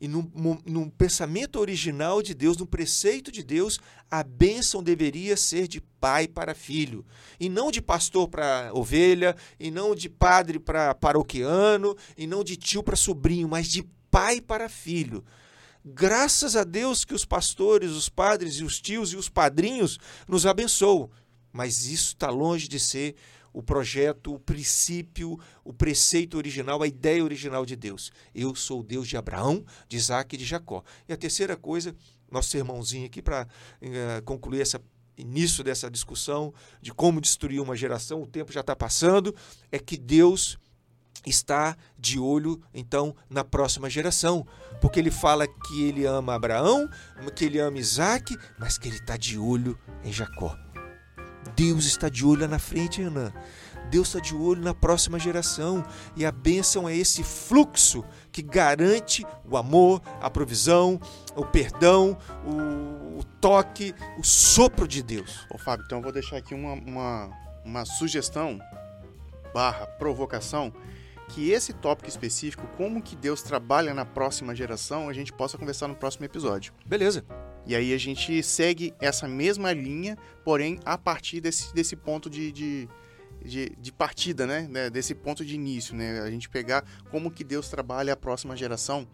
E 0.00 0.08
no, 0.08 0.30
no 0.66 0.90
pensamento 0.90 1.60
original 1.60 2.22
de 2.22 2.34
Deus, 2.34 2.56
no 2.56 2.66
preceito 2.66 3.30
de 3.30 3.42
Deus, 3.42 3.78
a 4.10 4.22
bênção 4.22 4.82
deveria 4.82 5.36
ser 5.36 5.68
de 5.68 5.80
pai 5.80 6.26
para 6.26 6.54
filho. 6.54 7.04
E 7.38 7.48
não 7.48 7.70
de 7.70 7.80
pastor 7.80 8.28
para 8.28 8.70
ovelha, 8.74 9.36
e 9.60 9.70
não 9.70 9.94
de 9.94 10.08
padre 10.08 10.58
para 10.58 10.94
paroquiano, 10.94 11.96
e 12.16 12.26
não 12.26 12.42
de 12.42 12.56
tio 12.56 12.82
para 12.82 12.96
sobrinho, 12.96 13.48
mas 13.48 13.68
de 13.68 13.84
pai 14.10 14.40
para 14.40 14.68
filho. 14.68 15.24
Graças 15.84 16.54
a 16.54 16.62
Deus 16.62 17.04
que 17.04 17.14
os 17.14 17.24
pastores, 17.24 17.90
os 17.90 18.08
padres 18.08 18.54
e 18.56 18.64
os 18.64 18.80
tios 18.80 19.12
e 19.12 19.16
os 19.16 19.28
padrinhos 19.28 19.98
nos 20.28 20.46
abençoam. 20.46 21.10
Mas 21.52 21.86
isso 21.86 22.08
está 22.08 22.30
longe 22.30 22.68
de 22.68 22.78
ser 22.78 23.14
o 23.52 23.62
projeto, 23.62 24.34
o 24.34 24.38
princípio, 24.38 25.38
o 25.64 25.72
preceito 25.72 26.36
original, 26.36 26.82
a 26.82 26.86
ideia 26.86 27.22
original 27.22 27.66
de 27.66 27.76
Deus. 27.76 28.10
Eu 28.34 28.54
sou 28.54 28.80
o 28.80 28.84
Deus 28.84 29.06
de 29.08 29.16
Abraão, 29.16 29.64
de 29.88 29.96
Isaac 29.96 30.34
e 30.34 30.38
de 30.38 30.44
Jacó. 30.44 30.82
E 31.08 31.12
a 31.12 31.16
terceira 31.16 31.56
coisa, 31.56 31.94
nosso 32.30 32.48
sermãozinho 32.48 33.06
aqui 33.06 33.20
para 33.20 33.46
concluir 34.24 34.60
esse 34.60 34.78
início 35.16 35.62
dessa 35.62 35.90
discussão 35.90 36.52
de 36.80 36.92
como 36.92 37.20
destruir 37.20 37.60
uma 37.60 37.76
geração, 37.76 38.22
o 38.22 38.26
tempo 38.26 38.52
já 38.52 38.60
está 38.60 38.74
passando, 38.74 39.34
é 39.70 39.78
que 39.78 39.96
Deus 39.96 40.58
está 41.24 41.76
de 41.96 42.18
olho 42.18 42.60
então 42.74 43.14
na 43.30 43.44
próxima 43.44 43.88
geração, 43.88 44.46
porque 44.80 44.98
ele 44.98 45.10
fala 45.10 45.46
que 45.46 45.84
ele 45.84 46.04
ama 46.04 46.34
Abraão, 46.34 46.88
que 47.36 47.44
ele 47.44 47.60
ama 47.60 47.78
Isaac, 47.78 48.36
mas 48.58 48.78
que 48.78 48.88
ele 48.88 48.96
está 48.96 49.16
de 49.16 49.38
olho 49.38 49.78
em 50.02 50.12
Jacó. 50.12 50.56
Deus 51.54 51.84
está 51.84 52.08
de 52.08 52.24
olho 52.24 52.42
lá 52.42 52.48
na 52.48 52.58
frente, 52.58 53.02
Renan. 53.02 53.32
Deus 53.90 54.08
está 54.08 54.20
de 54.20 54.34
olho 54.34 54.62
na 54.62 54.74
próxima 54.74 55.18
geração. 55.18 55.84
E 56.16 56.24
a 56.24 56.32
bênção 56.32 56.88
é 56.88 56.96
esse 56.96 57.22
fluxo 57.22 58.04
que 58.30 58.42
garante 58.42 59.26
o 59.44 59.56
amor, 59.56 60.00
a 60.20 60.30
provisão, 60.30 61.00
o 61.36 61.44
perdão, 61.44 62.16
o, 62.46 63.18
o 63.18 63.24
toque, 63.40 63.94
o 64.18 64.24
sopro 64.24 64.88
de 64.88 65.02
Deus. 65.02 65.46
Ô, 65.50 65.58
Fábio, 65.58 65.84
então 65.84 65.98
eu 65.98 66.02
vou 66.02 66.12
deixar 66.12 66.38
aqui 66.38 66.54
uma, 66.54 66.72
uma, 66.72 67.30
uma 67.64 67.84
sugestão 67.84 68.58
barra 69.52 69.86
provocação 69.86 70.72
que 71.28 71.50
esse 71.50 71.72
tópico 71.72 72.08
específico, 72.08 72.66
como 72.76 73.02
que 73.02 73.16
Deus 73.16 73.42
trabalha 73.42 73.94
na 73.94 74.04
próxima 74.04 74.54
geração, 74.54 75.08
a 75.08 75.12
gente 75.12 75.32
possa 75.32 75.56
conversar 75.56 75.88
no 75.88 75.94
próximo 75.94 76.26
episódio. 76.26 76.72
Beleza. 76.84 77.24
E 77.66 77.76
aí 77.76 77.94
a 77.94 77.98
gente 77.98 78.42
segue 78.42 78.94
essa 79.00 79.28
mesma 79.28 79.72
linha, 79.72 80.16
porém 80.44 80.78
a 80.84 80.98
partir 80.98 81.40
desse, 81.40 81.72
desse 81.74 81.94
ponto 81.94 82.28
de, 82.28 82.50
de, 82.50 82.88
de, 83.44 83.72
de 83.78 83.92
partida, 83.92 84.46
né? 84.46 84.66
né? 84.68 84.90
Desse 84.90 85.14
ponto 85.14 85.44
de 85.44 85.54
início, 85.54 85.94
né? 85.94 86.20
A 86.20 86.30
gente 86.30 86.48
pegar 86.48 86.84
como 87.10 87.30
que 87.30 87.44
Deus 87.44 87.68
trabalha 87.68 88.12
a 88.12 88.16
próxima 88.16 88.56
geração. 88.56 89.06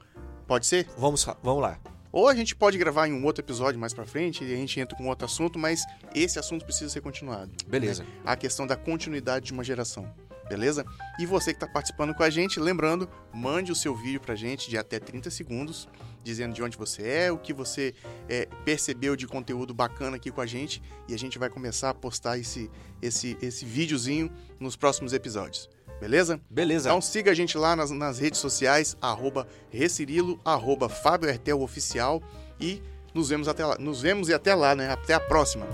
Pode 0.46 0.66
ser? 0.66 0.86
Vamos, 0.96 1.26
vamos 1.42 1.62
lá. 1.62 1.78
Ou 2.10 2.26
a 2.26 2.34
gente 2.34 2.56
pode 2.56 2.78
gravar 2.78 3.06
em 3.06 3.12
um 3.12 3.24
outro 3.24 3.42
episódio 3.42 3.78
mais 3.78 3.92
pra 3.92 4.06
frente 4.06 4.42
e 4.42 4.52
a 4.52 4.56
gente 4.56 4.80
entra 4.80 4.96
com 4.96 5.06
outro 5.08 5.26
assunto, 5.26 5.58
mas 5.58 5.84
esse 6.14 6.38
assunto 6.38 6.64
precisa 6.64 6.90
ser 6.90 7.02
continuado. 7.02 7.52
Beleza. 7.66 8.02
né? 8.02 8.08
A 8.24 8.34
questão 8.34 8.66
da 8.66 8.76
continuidade 8.76 9.46
de 9.46 9.52
uma 9.52 9.62
geração. 9.62 10.10
Beleza? 10.48 10.84
E 11.18 11.26
você 11.26 11.52
que 11.52 11.56
está 11.56 11.66
participando 11.66 12.14
com 12.14 12.22
a 12.22 12.30
gente, 12.30 12.58
lembrando, 12.58 13.08
mande 13.32 13.70
o 13.70 13.74
seu 13.74 13.94
vídeo 13.94 14.20
pra 14.20 14.34
gente 14.34 14.70
de 14.70 14.78
até 14.78 14.98
30 14.98 15.30
segundos, 15.30 15.88
dizendo 16.24 16.54
de 16.54 16.62
onde 16.62 16.76
você 16.76 17.06
é, 17.06 17.32
o 17.32 17.38
que 17.38 17.52
você 17.52 17.94
é, 18.28 18.46
percebeu 18.64 19.14
de 19.14 19.26
conteúdo 19.26 19.74
bacana 19.74 20.16
aqui 20.16 20.30
com 20.30 20.40
a 20.40 20.46
gente, 20.46 20.82
e 21.06 21.14
a 21.14 21.18
gente 21.18 21.38
vai 21.38 21.50
começar 21.50 21.90
a 21.90 21.94
postar 21.94 22.38
esse, 22.38 22.70
esse, 23.02 23.36
esse 23.42 23.64
videozinho 23.64 24.30
nos 24.58 24.76
próximos 24.76 25.12
episódios. 25.12 25.68
Beleza? 26.00 26.40
Beleza. 26.48 26.88
Então 26.88 27.00
siga 27.00 27.32
a 27.32 27.34
gente 27.34 27.58
lá 27.58 27.74
nas, 27.74 27.90
nas 27.90 28.18
redes 28.18 28.40
sociais, 28.40 28.96
arroba 29.00 29.46
Recirilo, 29.70 30.40
arroba 30.44 30.88
Fábio 30.88 31.28
Hertel 31.28 31.60
Oficial 31.60 32.22
e 32.60 32.80
nos 33.12 33.28
vemos 33.28 33.48
até 33.48 33.66
lá. 33.66 33.76
Nos 33.78 34.00
vemos 34.00 34.28
e 34.28 34.34
até 34.34 34.54
lá, 34.54 34.74
né? 34.74 34.90
Até 34.90 35.14
a 35.14 35.20
próxima. 35.20 35.66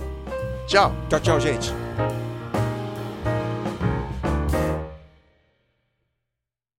Tchau! 0.66 0.94
Tchau, 1.10 1.20
tchau, 1.20 1.40
gente. 1.40 1.70